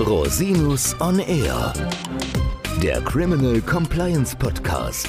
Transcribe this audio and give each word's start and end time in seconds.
Rosinus 0.00 0.94
on 1.00 1.18
Air, 1.18 1.72
der 2.80 3.02
Criminal 3.02 3.60
Compliance 3.60 4.36
Podcast. 4.36 5.08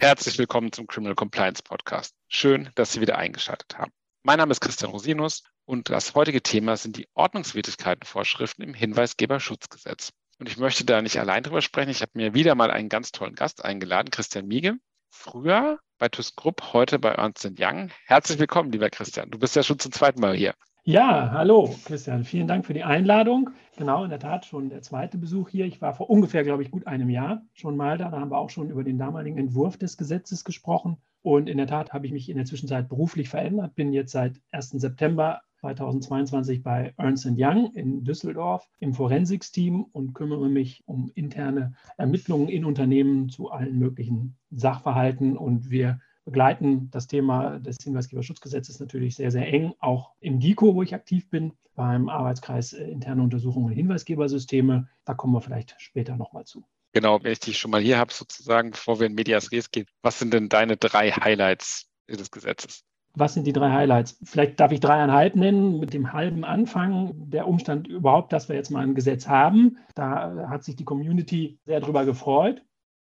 Herzlich 0.00 0.38
willkommen 0.38 0.72
zum 0.72 0.86
Criminal 0.86 1.14
Compliance 1.14 1.62
Podcast. 1.62 2.14
Schön, 2.28 2.68
dass 2.74 2.92
Sie 2.92 3.00
wieder 3.00 3.16
eingeschaltet 3.16 3.78
haben. 3.78 3.90
Mein 4.22 4.36
Name 4.36 4.52
ist 4.52 4.60
Christian 4.60 4.90
Rosinus 4.90 5.44
und 5.64 5.88
das 5.88 6.14
heutige 6.14 6.42
Thema 6.42 6.76
sind 6.76 6.98
die 6.98 7.08
Ordnungswidrigkeitenvorschriften 7.14 8.62
im 8.62 8.74
Hinweisgeberschutzgesetz. 8.74 10.10
Und 10.38 10.50
ich 10.50 10.58
möchte 10.58 10.84
da 10.84 11.00
nicht 11.00 11.18
allein 11.18 11.42
drüber 11.42 11.62
sprechen. 11.62 11.90
Ich 11.90 12.02
habe 12.02 12.12
mir 12.14 12.34
wieder 12.34 12.54
mal 12.54 12.70
einen 12.70 12.90
ganz 12.90 13.12
tollen 13.12 13.34
Gast 13.34 13.64
eingeladen, 13.64 14.10
Christian 14.10 14.46
Miege. 14.46 14.74
Früher 15.18 15.80
bei 15.98 16.08
ThyssenKrupp, 16.08 16.74
heute 16.74 16.98
bei 16.98 17.08
Ernst 17.08 17.50
Young. 17.58 17.90
Herzlich 18.04 18.38
willkommen, 18.38 18.70
lieber 18.70 18.90
Christian. 18.90 19.30
Du 19.30 19.38
bist 19.38 19.56
ja 19.56 19.62
schon 19.62 19.78
zum 19.78 19.90
zweiten 19.90 20.20
Mal 20.20 20.36
hier. 20.36 20.54
Ja, 20.84 21.30
hallo 21.32 21.74
Christian. 21.84 22.22
Vielen 22.22 22.46
Dank 22.46 22.66
für 22.66 22.74
die 22.74 22.84
Einladung. 22.84 23.50
Genau, 23.76 24.04
in 24.04 24.10
der 24.10 24.20
Tat 24.20 24.44
schon 24.44 24.68
der 24.68 24.82
zweite 24.82 25.18
Besuch 25.18 25.48
hier. 25.48 25.64
Ich 25.64 25.80
war 25.80 25.94
vor 25.94 26.10
ungefähr, 26.10 26.44
glaube 26.44 26.62
ich, 26.62 26.70
gut 26.70 26.86
einem 26.86 27.08
Jahr 27.08 27.42
schon 27.54 27.76
mal 27.76 27.98
da. 27.98 28.10
Da 28.10 28.20
haben 28.20 28.30
wir 28.30 28.38
auch 28.38 28.50
schon 28.50 28.70
über 28.70 28.84
den 28.84 28.98
damaligen 28.98 29.38
Entwurf 29.38 29.78
des 29.78 29.96
Gesetzes 29.96 30.44
gesprochen. 30.44 30.98
Und 31.22 31.48
in 31.48 31.56
der 31.56 31.66
Tat 31.66 31.92
habe 31.92 32.06
ich 32.06 32.12
mich 32.12 32.28
in 32.28 32.36
der 32.36 32.46
Zwischenzeit 32.46 32.88
beruflich 32.88 33.28
verändert. 33.30 33.74
Bin 33.74 33.92
jetzt 33.92 34.12
seit 34.12 34.40
1. 34.52 34.72
September 34.72 35.40
2022 35.74 36.62
bei 36.62 36.94
Ernst 36.96 37.26
Young 37.36 37.72
in 37.74 38.04
Düsseldorf 38.04 38.68
im 38.78 38.94
Forensik-Team 38.94 39.82
und 39.92 40.14
kümmere 40.14 40.48
mich 40.48 40.84
um 40.86 41.10
interne 41.14 41.74
Ermittlungen 41.96 42.48
in 42.48 42.64
Unternehmen 42.64 43.28
zu 43.28 43.50
allen 43.50 43.78
möglichen 43.78 44.36
Sachverhalten. 44.50 45.36
Und 45.36 45.70
wir 45.70 46.00
begleiten 46.24 46.88
das 46.90 47.08
Thema 47.08 47.58
des 47.58 47.78
Hinweisgeberschutzgesetzes 47.82 48.78
natürlich 48.78 49.16
sehr, 49.16 49.30
sehr 49.30 49.52
eng, 49.52 49.72
auch 49.80 50.12
im 50.20 50.38
DICO, 50.38 50.74
wo 50.74 50.82
ich 50.82 50.94
aktiv 50.94 51.28
bin, 51.30 51.52
beim 51.74 52.08
Arbeitskreis 52.08 52.72
äh, 52.72 52.84
Interne 52.84 53.22
Untersuchungen 53.22 53.66
und 53.66 53.72
Hinweisgebersysteme. 53.72 54.88
Da 55.04 55.14
kommen 55.14 55.34
wir 55.34 55.40
vielleicht 55.40 55.74
später 55.78 56.16
nochmal 56.16 56.44
zu. 56.44 56.64
Genau, 56.92 57.22
wenn 57.22 57.32
ich 57.32 57.40
dich 57.40 57.58
schon 57.58 57.70
mal 57.70 57.80
hier 57.80 57.98
habe, 57.98 58.12
sozusagen, 58.12 58.70
bevor 58.70 59.00
wir 59.00 59.06
in 59.06 59.14
Medias 59.14 59.52
Res 59.52 59.70
gehen, 59.70 59.86
was 60.02 60.18
sind 60.18 60.32
denn 60.32 60.48
deine 60.48 60.76
drei 60.76 61.10
Highlights 61.10 61.90
des 62.08 62.30
Gesetzes? 62.30 62.84
Was 63.18 63.32
sind 63.32 63.46
die 63.46 63.54
drei 63.54 63.72
Highlights? 63.72 64.18
Vielleicht 64.22 64.60
darf 64.60 64.72
ich 64.72 64.80
dreieinhalb 64.80 65.36
nennen 65.36 65.80
mit 65.80 65.94
dem 65.94 66.12
halben 66.12 66.44
Anfang. 66.44 67.12
Der 67.30 67.48
Umstand 67.48 67.88
überhaupt, 67.88 68.30
dass 68.30 68.50
wir 68.50 68.56
jetzt 68.56 68.70
mal 68.70 68.82
ein 68.82 68.94
Gesetz 68.94 69.26
haben. 69.26 69.78
Da 69.94 70.48
hat 70.50 70.64
sich 70.64 70.76
die 70.76 70.84
Community 70.84 71.58
sehr 71.64 71.80
drüber 71.80 72.04
gefreut. 72.04 72.62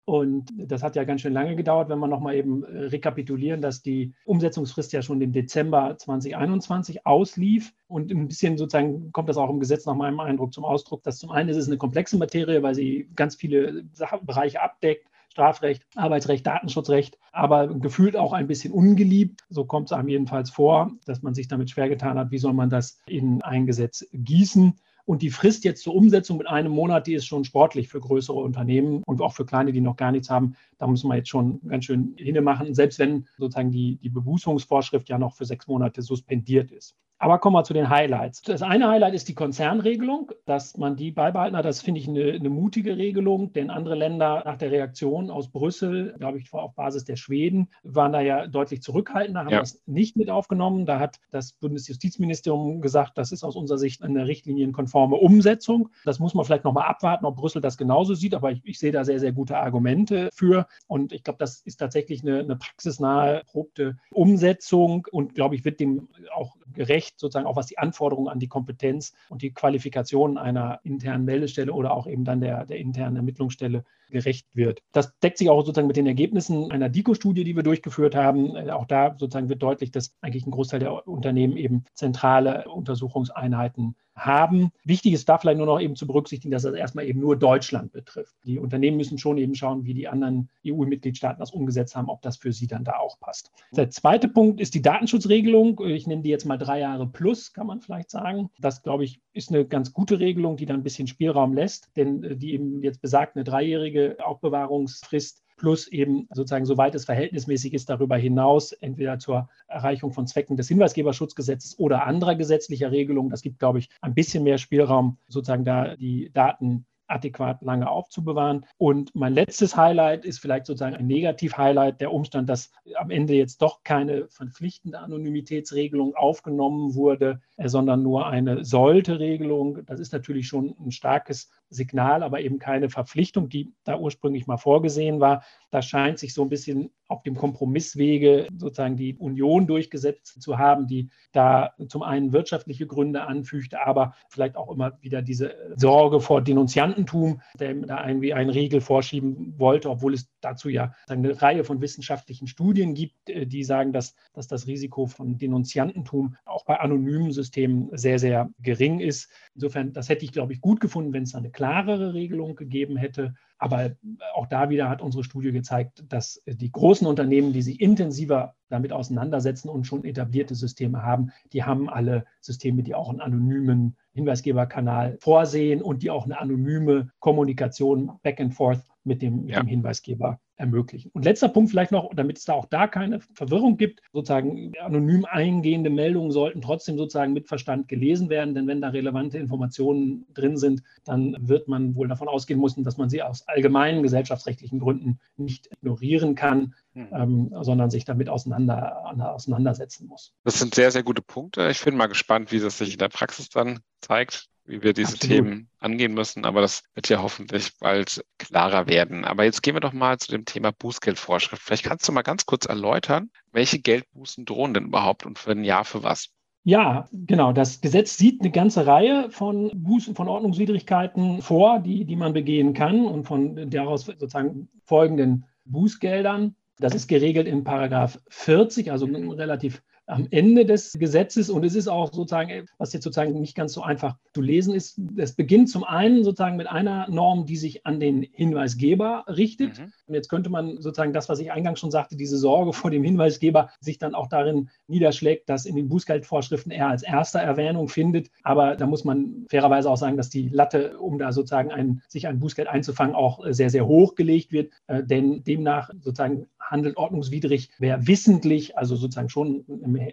Und 0.05 0.51
das 0.57 0.81
hat 0.81 0.95
ja 0.95 1.03
ganz 1.03 1.21
schön 1.21 1.33
lange 1.33 1.55
gedauert, 1.55 1.87
wenn 1.89 1.99
wir 1.99 2.07
nochmal 2.07 2.33
eben 2.33 2.63
äh, 2.63 2.85
rekapitulieren, 2.85 3.61
dass 3.61 3.83
die 3.83 4.15
Umsetzungsfrist 4.25 4.91
ja 4.91 5.03
schon 5.03 5.21
im 5.21 5.31
Dezember 5.31 5.95
2021 5.99 7.05
auslief. 7.05 7.75
Und 7.87 8.11
ein 8.11 8.27
bisschen 8.27 8.57
sozusagen 8.57 9.11
kommt 9.11 9.29
das 9.29 9.37
auch 9.37 9.51
im 9.51 9.59
Gesetz 9.59 9.85
nach 9.85 9.93
meinem 9.93 10.19
Eindruck 10.19 10.51
zum 10.51 10.65
Ausdruck, 10.65 11.03
dass 11.03 11.19
zum 11.19 11.29
einen 11.29 11.49
ist 11.49 11.57
es 11.57 11.67
eine 11.67 11.77
komplexe 11.77 12.17
Materie, 12.17 12.63
weil 12.63 12.73
sie 12.73 13.07
ganz 13.15 13.35
viele 13.35 13.83
Bereiche 14.23 14.63
abdeckt. 14.63 15.07
Strafrecht, 15.29 15.85
Arbeitsrecht, 15.95 16.45
Datenschutzrecht, 16.45 17.17
aber 17.31 17.67
gefühlt 17.67 18.17
auch 18.17 18.33
ein 18.33 18.47
bisschen 18.47 18.73
ungeliebt. 18.73 19.41
So 19.49 19.65
kommt 19.65 19.89
es 19.89 19.93
einem 19.93 20.09
jedenfalls 20.09 20.49
vor, 20.49 20.91
dass 21.05 21.21
man 21.21 21.33
sich 21.33 21.47
damit 21.47 21.69
schwer 21.69 21.89
getan 21.89 22.17
hat, 22.17 22.31
wie 22.31 22.37
soll 22.37 22.53
man 22.53 22.69
das 22.69 22.99
in 23.07 23.41
ein 23.41 23.65
Gesetz 23.65 24.05
gießen. 24.11 24.79
Und 25.05 25.23
die 25.23 25.31
Frist 25.31 25.63
jetzt 25.63 25.81
zur 25.81 25.95
Umsetzung 25.95 26.37
mit 26.37 26.47
einem 26.47 26.71
Monat, 26.71 27.07
die 27.07 27.15
ist 27.15 27.25
schon 27.25 27.43
sportlich 27.43 27.87
für 27.87 27.99
größere 27.99 28.37
Unternehmen 28.37 29.01
und 29.03 29.21
auch 29.21 29.33
für 29.33 29.45
kleine, 29.45 29.71
die 29.71 29.81
noch 29.81 29.95
gar 29.95 30.11
nichts 30.11 30.29
haben. 30.29 30.55
Da 30.77 30.85
müssen 30.85 31.07
wir 31.07 31.15
jetzt 31.15 31.29
schon 31.29 31.59
ganz 31.67 31.85
schön 31.85 32.13
hinmachen, 32.15 32.75
selbst 32.75 32.99
wenn 32.99 33.25
sozusagen 33.39 33.71
die, 33.71 33.97
die 33.97 34.09
Bebußungsvorschrift 34.09 35.09
ja 35.09 35.17
noch 35.17 35.33
für 35.33 35.45
sechs 35.45 35.67
Monate 35.67 36.03
suspendiert 36.03 36.71
ist. 36.71 36.95
Aber 37.21 37.37
kommen 37.39 37.55
wir 37.57 37.65
zu 37.65 37.73
den 37.73 37.89
Highlights. 37.89 38.41
Das 38.43 38.61
eine 38.61 38.87
Highlight 38.87 39.13
ist 39.13 39.27
die 39.27 39.35
Konzernregelung, 39.35 40.31
dass 40.45 40.77
man 40.77 40.95
die 40.95 41.11
beibehalten 41.11 41.57
hat. 41.57 41.65
Das 41.65 41.81
finde 41.81 41.99
ich 41.99 42.07
eine, 42.07 42.31
eine, 42.31 42.49
mutige 42.49 42.95
Regelung, 42.95 43.51
denn 43.51 43.69
andere 43.69 43.95
Länder 43.95 44.41
nach 44.45 44.55
der 44.55 44.71
Reaktion 44.71 45.29
aus 45.29 45.49
Brüssel, 45.49 46.15
glaube 46.17 46.37
ich, 46.37 46.53
auf 46.53 46.75
Basis 46.75 47.03
der 47.03 47.17
Schweden, 47.17 47.67
waren 47.83 48.13
da 48.13 48.21
ja 48.21 48.47
deutlich 48.47 48.81
zurückhaltender, 48.81 49.41
haben 49.41 49.49
ja. 49.49 49.59
das 49.59 49.81
nicht 49.85 50.15
mit 50.15 50.29
aufgenommen. 50.29 50.85
Da 50.85 50.99
hat 50.99 51.19
das 51.31 51.51
Bundesjustizministerium 51.51 52.79
gesagt, 52.79 53.17
das 53.17 53.33
ist 53.33 53.43
aus 53.43 53.57
unserer 53.57 53.77
Sicht 53.77 54.01
eine 54.01 54.25
richtlinienkonforme 54.25 55.17
Umsetzung. 55.17 55.89
Das 56.05 56.19
muss 56.19 56.33
man 56.33 56.45
vielleicht 56.45 56.63
nochmal 56.63 56.87
abwarten, 56.87 57.25
ob 57.25 57.35
Brüssel 57.35 57.61
das 57.61 57.77
genauso 57.77 58.13
sieht, 58.13 58.33
aber 58.33 58.51
ich, 58.51 58.61
ich 58.63 58.79
sehe 58.79 58.93
da 58.93 59.03
sehr, 59.03 59.19
sehr 59.19 59.33
gute 59.33 59.57
Argumente 59.57 60.29
für. 60.33 60.67
Und 60.87 61.11
ich 61.11 61.25
glaube, 61.25 61.39
das 61.39 61.59
ist 61.63 61.77
tatsächlich 61.77 62.21
eine, 62.21 62.39
eine 62.39 62.55
praxisnahe, 62.55 63.39
erprobte 63.39 63.97
Umsetzung 64.09 65.05
und, 65.11 65.35
glaube 65.35 65.55
ich, 65.55 65.65
wird 65.65 65.81
dem 65.81 66.07
auch 66.33 66.55
gerecht, 66.79 67.19
sozusagen 67.19 67.45
auch 67.45 67.57
was 67.57 67.65
die 67.65 67.77
Anforderungen 67.77 68.29
an 68.29 68.39
die 68.39 68.47
Kompetenz 68.47 69.13
und 69.27 69.41
die 69.41 69.51
Qualifikation 69.51 70.37
einer 70.37 70.79
internen 70.83 71.25
Meldestelle 71.25 71.73
oder 71.73 71.91
auch 71.91 72.07
eben 72.07 72.23
dann 72.23 72.39
der, 72.39 72.65
der 72.65 72.77
internen 72.77 73.17
Ermittlungsstelle 73.17 73.83
gerecht 74.09 74.47
wird. 74.55 74.81
Das 74.93 75.13
deckt 75.19 75.37
sich 75.37 75.49
auch 75.49 75.59
sozusagen 75.59 75.87
mit 75.87 75.97
den 75.97 76.07
Ergebnissen 76.07 76.71
einer 76.71 76.87
DICO-Studie, 76.87 77.43
die 77.43 77.57
wir 77.57 77.63
durchgeführt 77.63 78.15
haben. 78.15 78.55
Äh, 78.55 78.71
auch 78.71 78.85
da 78.85 79.13
sozusagen 79.17 79.49
wird 79.49 79.61
deutlich, 79.61 79.91
dass 79.91 80.15
eigentlich 80.21 80.47
ein 80.47 80.51
Großteil 80.51 80.79
der 80.79 81.05
Unternehmen 81.05 81.57
eben 81.57 81.83
zentrale 81.95 82.69
Untersuchungseinheiten 82.69 83.97
haben. 84.19 84.71
Wichtig 84.83 85.13
ist 85.13 85.27
da 85.29 85.37
vielleicht 85.37 85.57
nur 85.57 85.67
noch 85.67 85.79
eben 85.79 85.95
zu 85.95 86.07
berücksichtigen, 86.07 86.51
dass 86.51 86.63
das 86.63 86.73
erstmal 86.73 87.05
eben 87.05 87.19
nur 87.19 87.37
Deutschland 87.37 87.91
betrifft. 87.91 88.35
Die 88.45 88.59
Unternehmen 88.59 88.97
müssen 88.97 89.17
schon 89.17 89.37
eben 89.37 89.55
schauen, 89.55 89.85
wie 89.85 89.93
die 89.93 90.07
anderen 90.07 90.49
EU-Mitgliedstaaten 90.65 91.39
das 91.39 91.51
umgesetzt 91.51 91.95
haben, 91.95 92.09
ob 92.09 92.21
das 92.21 92.37
für 92.37 92.51
sie 92.51 92.67
dann 92.67 92.83
da 92.83 92.97
auch 92.97 93.19
passt. 93.19 93.51
Der 93.71 93.89
zweite 93.89 94.27
Punkt 94.27 94.59
ist 94.59 94.75
die 94.75 94.81
Datenschutzregelung. 94.81 95.79
Ich 95.85 96.07
nenne 96.07 96.21
die 96.21 96.29
jetzt 96.29 96.45
mal 96.45 96.57
drei 96.57 96.79
Jahre 96.79 97.07
plus, 97.07 97.53
kann 97.53 97.67
man 97.67 97.81
vielleicht 97.81 98.11
sagen. 98.11 98.49
Das, 98.59 98.83
glaube 98.83 99.03
ich, 99.03 99.21
ist 99.33 99.49
eine 99.49 99.65
ganz 99.65 99.93
gute 99.93 100.19
Regelung, 100.19 100.57
die 100.57 100.65
da 100.65 100.73
ein 100.73 100.83
bisschen 100.83 101.07
Spielraum 101.07 101.53
lässt, 101.53 101.89
denn 101.95 102.23
äh, 102.23 102.35
die 102.35 102.53
eben 102.53 102.81
jetzt 102.83 103.01
besagt, 103.01 103.35
eine 103.35 103.43
dreijährige 103.43 104.17
Aufbewahrungsfrist 104.23 105.43
plus 105.59 105.87
eben 105.87 106.27
sozusagen, 106.33 106.65
soweit 106.65 106.95
es 106.95 107.05
verhältnismäßig 107.05 107.73
ist, 107.73 107.89
darüber 107.89 108.17
hinaus, 108.17 108.71
entweder 108.71 109.19
zur 109.19 109.49
Erreichung 109.67 110.11
von 110.11 110.25
Zwecken 110.25 110.57
des 110.57 110.67
Hinweisgeberschutzgesetzes 110.69 111.77
oder 111.77 112.05
anderer 112.07 112.35
gesetzlicher 112.35 112.91
Regelungen. 112.91 113.29
Das 113.29 113.43
gibt, 113.43 113.59
glaube 113.59 113.79
ich, 113.79 113.89
ein 114.01 114.15
bisschen 114.15 114.43
mehr 114.43 114.57
Spielraum, 114.57 115.17
sozusagen 115.27 115.65
da 115.65 115.95
die 115.95 116.31
Daten 116.33 116.85
adäquat 117.09 117.61
lange 117.61 117.89
aufzubewahren. 117.89 118.65
Und 118.77 119.13
mein 119.15 119.33
letztes 119.33 119.75
Highlight 119.75 120.25
ist 120.25 120.39
vielleicht 120.39 120.65
sozusagen 120.65 120.95
ein 120.95 121.07
Negativ-Highlight, 121.07 122.01
der 122.01 122.13
Umstand, 122.13 122.49
dass 122.49 122.71
am 122.95 123.09
Ende 123.09 123.33
jetzt 123.33 123.61
doch 123.61 123.83
keine 123.83 124.27
verpflichtende 124.29 124.99
Anonymitätsregelung 124.99 126.15
aufgenommen 126.15 126.95
wurde, 126.95 127.41
sondern 127.57 128.03
nur 128.03 128.27
eine 128.27 128.63
sollte-Regelung. 128.63 129.85
Das 129.85 129.99
ist 129.99 130.13
natürlich 130.13 130.47
schon 130.47 130.75
ein 130.79 130.91
starkes 130.91 131.49
Signal, 131.69 132.23
aber 132.23 132.41
eben 132.41 132.59
keine 132.59 132.89
Verpflichtung, 132.89 133.49
die 133.49 133.71
da 133.83 133.97
ursprünglich 133.97 134.47
mal 134.47 134.57
vorgesehen 134.57 135.19
war. 135.19 135.43
Da 135.71 135.81
scheint 135.81 136.19
sich 136.19 136.33
so 136.33 136.41
ein 136.41 136.49
bisschen 136.49 136.91
auf 137.07 137.23
dem 137.23 137.35
Kompromisswege 137.35 138.47
sozusagen 138.57 138.95
die 138.95 139.15
Union 139.15 139.67
durchgesetzt 139.67 140.41
zu 140.41 140.57
haben, 140.57 140.87
die 140.87 141.09
da 141.31 141.73
zum 141.87 142.03
einen 142.03 142.33
wirtschaftliche 142.33 142.87
Gründe 142.87 143.23
anfügte, 143.23 143.85
aber 143.85 144.13
vielleicht 144.29 144.55
auch 144.55 144.71
immer 144.71 144.97
wieder 145.01 145.21
diese 145.21 145.55
Sorge 145.75 146.21
vor 146.21 146.41
Denunziantentum, 146.41 147.41
der 147.59 147.73
da 147.75 148.07
irgendwie 148.07 148.33
einen 148.33 148.49
Riegel 148.49 148.81
vorschieben 148.81 149.53
wollte, 149.57 149.89
obwohl 149.89 150.13
es 150.13 150.29
dazu 150.41 150.69
ja 150.69 150.93
eine 151.07 151.41
Reihe 151.41 151.63
von 151.63 151.81
wissenschaftlichen 151.81 152.47
Studien 152.47 152.93
gibt, 152.93 153.29
äh, 153.29 153.45
die 153.45 153.63
sagen, 153.63 153.93
dass, 153.93 154.15
dass 154.33 154.47
das 154.47 154.67
Risiko 154.67 155.07
von 155.07 155.37
Denunziantentum 155.37 156.35
auch 156.45 156.65
bei 156.65 156.79
anonymen 156.79 157.31
Systemen 157.31 157.89
sehr, 157.91 158.19
sehr 158.19 158.49
gering 158.59 158.99
ist. 158.99 159.31
Insofern, 159.55 159.93
das 159.93 160.09
hätte 160.09 160.25
ich, 160.25 160.31
glaube 160.31 160.53
ich, 160.53 160.61
gut 160.61 160.79
gefunden, 160.79 161.13
wenn 161.13 161.23
es 161.23 161.35
eine 161.35 161.51
klarere 161.51 162.13
Regelung 162.13 162.55
gegeben 162.55 162.97
hätte. 162.97 163.35
Aber 163.59 163.91
auch 164.33 164.47
da 164.47 164.69
wieder 164.69 164.89
hat 164.89 165.01
unsere 165.01 165.23
Studie 165.23 165.51
gezeigt, 165.51 166.03
dass 166.07 166.41
die 166.47 166.71
großen 166.71 167.05
Unternehmen, 167.05 167.51
die 167.51 167.61
sich 167.61 167.81
intensiver 167.81 168.55
damit 168.69 168.93
auseinandersetzen 168.93 169.67
und 169.67 169.85
schon 169.85 170.05
etablierte 170.05 170.55
Systeme 170.55 171.03
haben, 171.03 171.31
die 171.51 171.63
haben 171.63 171.89
alle 171.89 172.25
Systeme, 172.39 172.83
die 172.83 172.95
auch 172.95 173.09
einen 173.09 173.19
anonymen 173.19 173.97
Hinweisgeberkanal 174.13 175.17
vorsehen 175.19 175.81
und 175.81 176.03
die 176.03 176.09
auch 176.09 176.25
eine 176.25 176.39
anonyme 176.39 177.11
Kommunikation 177.19 178.11
back 178.23 178.39
and 178.39 178.53
forth 178.53 178.81
mit 179.03 179.21
dem, 179.21 179.41
mit 179.41 179.51
ja. 179.51 179.61
dem 179.61 179.67
Hinweisgeber 179.67 180.39
ermöglichen. 180.59 181.09
Und 181.13 181.23
letzter 181.23 181.47
Punkt 181.49 181.69
vielleicht 181.71 181.91
noch, 181.91 182.13
damit 182.13 182.37
es 182.37 182.45
da 182.45 182.53
auch 182.53 182.65
da 182.65 182.87
keine 182.87 183.21
Verwirrung 183.33 183.77
gibt, 183.77 184.01
sozusagen 184.11 184.73
anonym 184.79 185.25
eingehende 185.25 185.89
Meldungen 185.89 186.31
sollten 186.31 186.61
trotzdem 186.61 186.97
sozusagen 186.97 187.33
mit 187.33 187.47
Verstand 187.47 187.87
gelesen 187.87 188.29
werden, 188.29 188.53
denn 188.53 188.67
wenn 188.67 188.81
da 188.81 188.89
relevante 188.89 189.37
Informationen 189.37 190.25
drin 190.33 190.57
sind, 190.57 190.83
dann 191.05 191.35
wird 191.39 191.67
man 191.67 191.95
wohl 191.95 192.07
davon 192.07 192.27
ausgehen 192.27 192.59
müssen, 192.59 192.83
dass 192.83 192.97
man 192.97 193.09
sie 193.09 193.23
aus 193.23 193.47
allgemeinen 193.47 194.03
gesellschaftsrechtlichen 194.03 194.79
Gründen 194.79 195.19
nicht 195.37 195.69
ignorieren 195.71 196.35
kann, 196.35 196.75
mhm. 196.93 197.07
ähm, 197.13 197.55
sondern 197.61 197.89
sich 197.89 198.03
damit 198.03 198.27
auseinander, 198.27 199.33
auseinandersetzen 199.33 200.07
muss. 200.07 200.33
Das 200.43 200.59
sind 200.59 200.75
sehr, 200.75 200.91
sehr 200.91 201.03
gute 201.03 201.21
Punkte. 201.21 201.69
Ich 201.69 201.83
bin 201.83 201.95
mal 201.95 202.07
gespannt, 202.07 202.51
wie 202.51 202.59
das 202.59 202.77
sich 202.77 202.93
in 202.93 202.99
der 202.99 203.09
Praxis 203.09 203.49
dann 203.49 203.79
zeigt 204.01 204.49
wie 204.69 204.83
wir 204.83 204.93
diese 204.93 205.15
Absolut. 205.15 205.35
Themen 205.35 205.69
angehen 205.79 206.13
müssen. 206.13 206.45
Aber 206.45 206.61
das 206.61 206.83
wird 206.93 207.09
ja 207.09 207.21
hoffentlich 207.21 207.71
bald 207.79 208.23
klarer 208.37 208.87
werden. 208.87 209.25
Aber 209.25 209.43
jetzt 209.43 209.63
gehen 209.63 209.75
wir 209.75 209.81
doch 209.81 209.93
mal 209.93 210.17
zu 210.19 210.31
dem 210.31 210.45
Thema 210.45 210.71
Bußgeldvorschrift. 210.71 211.61
Vielleicht 211.61 211.83
kannst 211.83 212.07
du 212.07 212.11
mal 212.11 212.21
ganz 212.21 212.45
kurz 212.45 212.65
erläutern, 212.65 213.31
welche 213.51 213.79
Geldbußen 213.79 214.45
drohen 214.45 214.73
denn 214.73 214.85
überhaupt 214.85 215.25
und 215.25 215.39
für 215.39 215.51
ein 215.51 215.63
Jahr 215.63 215.85
für 215.85 216.03
was? 216.03 216.29
Ja, 216.63 217.09
genau. 217.11 217.51
Das 217.51 217.81
Gesetz 217.81 218.17
sieht 218.17 218.41
eine 218.41 218.51
ganze 218.51 218.85
Reihe 218.85 219.31
von 219.31 219.71
Bußen, 219.73 220.13
von 220.13 220.27
Ordnungswidrigkeiten 220.27 221.41
vor, 221.41 221.79
die, 221.79 222.05
die 222.05 222.15
man 222.15 222.33
begehen 222.33 222.73
kann 222.73 223.05
und 223.05 223.23
von 223.23 223.69
daraus 223.71 224.05
sozusagen 224.05 224.69
folgenden 224.83 225.45
Bußgeldern. 225.65 226.55
Das 226.77 226.93
ist 226.93 227.07
geregelt 227.07 227.47
in 227.47 227.63
Paragraph 227.63 228.19
40, 228.29 228.91
also 228.91 229.05
relativ 229.05 229.81
am 230.09 230.27
Ende 230.31 230.65
des 230.65 230.93
Gesetzes. 230.93 231.49
Und 231.49 231.63
es 231.63 231.75
ist 231.75 231.87
auch 231.87 232.11
sozusagen, 232.11 232.65
was 232.77 232.93
jetzt 232.93 233.03
sozusagen 233.03 233.39
nicht 233.39 233.55
ganz 233.55 233.73
so 233.73 233.81
einfach 233.81 234.17
zu 234.33 234.41
lesen 234.41 234.73
ist, 234.73 234.99
es 235.17 235.33
beginnt 235.33 235.69
zum 235.69 235.83
einen 235.83 236.23
sozusagen 236.23 236.57
mit 236.57 236.67
einer 236.67 237.09
Norm, 237.09 237.45
die 237.45 237.57
sich 237.57 237.85
an 237.85 237.99
den 237.99 238.23
Hinweisgeber 238.23 239.25
richtet. 239.27 239.79
Mhm. 239.79 239.93
Und 240.07 240.13
jetzt 240.15 240.29
könnte 240.29 240.49
man 240.49 240.81
sozusagen 240.81 241.13
das, 241.13 241.29
was 241.29 241.39
ich 241.39 241.51
eingangs 241.51 241.79
schon 241.79 241.91
sagte, 241.91 242.15
diese 242.15 242.37
Sorge 242.37 242.73
vor 242.73 242.91
dem 242.91 243.03
Hinweisgeber 243.03 243.69
sich 243.79 243.99
dann 243.99 244.15
auch 244.15 244.27
darin 244.27 244.69
niederschlägt, 244.87 245.49
dass 245.49 245.65
in 245.65 245.75
den 245.75 245.89
Bußgeldvorschriften 245.89 246.71
er 246.71 246.87
als 246.87 247.03
erster 247.03 247.39
Erwähnung 247.39 247.89
findet. 247.89 248.29
Aber 248.43 248.75
da 248.75 248.87
muss 248.87 249.03
man 249.03 249.45
fairerweise 249.49 249.89
auch 249.89 249.97
sagen, 249.97 250.17
dass 250.17 250.29
die 250.29 250.49
Latte, 250.49 250.97
um 250.99 251.17
da 251.19 251.31
sozusagen 251.31 251.71
ein, 251.71 252.01
sich 252.07 252.27
ein 252.27 252.39
Bußgeld 252.39 252.67
einzufangen, 252.67 253.15
auch 253.15 253.45
sehr, 253.49 253.69
sehr 253.69 253.85
hoch 253.85 254.15
gelegt 254.15 254.51
wird. 254.51 254.71
Äh, 254.87 255.03
denn 255.03 255.43
demnach 255.43 255.91
sozusagen 256.01 256.47
handelt 256.59 256.97
ordnungswidrig, 256.97 257.69
wer 257.79 258.07
wissentlich, 258.07 258.77
also 258.77 258.95
sozusagen 258.95 259.29
schon 259.29 259.65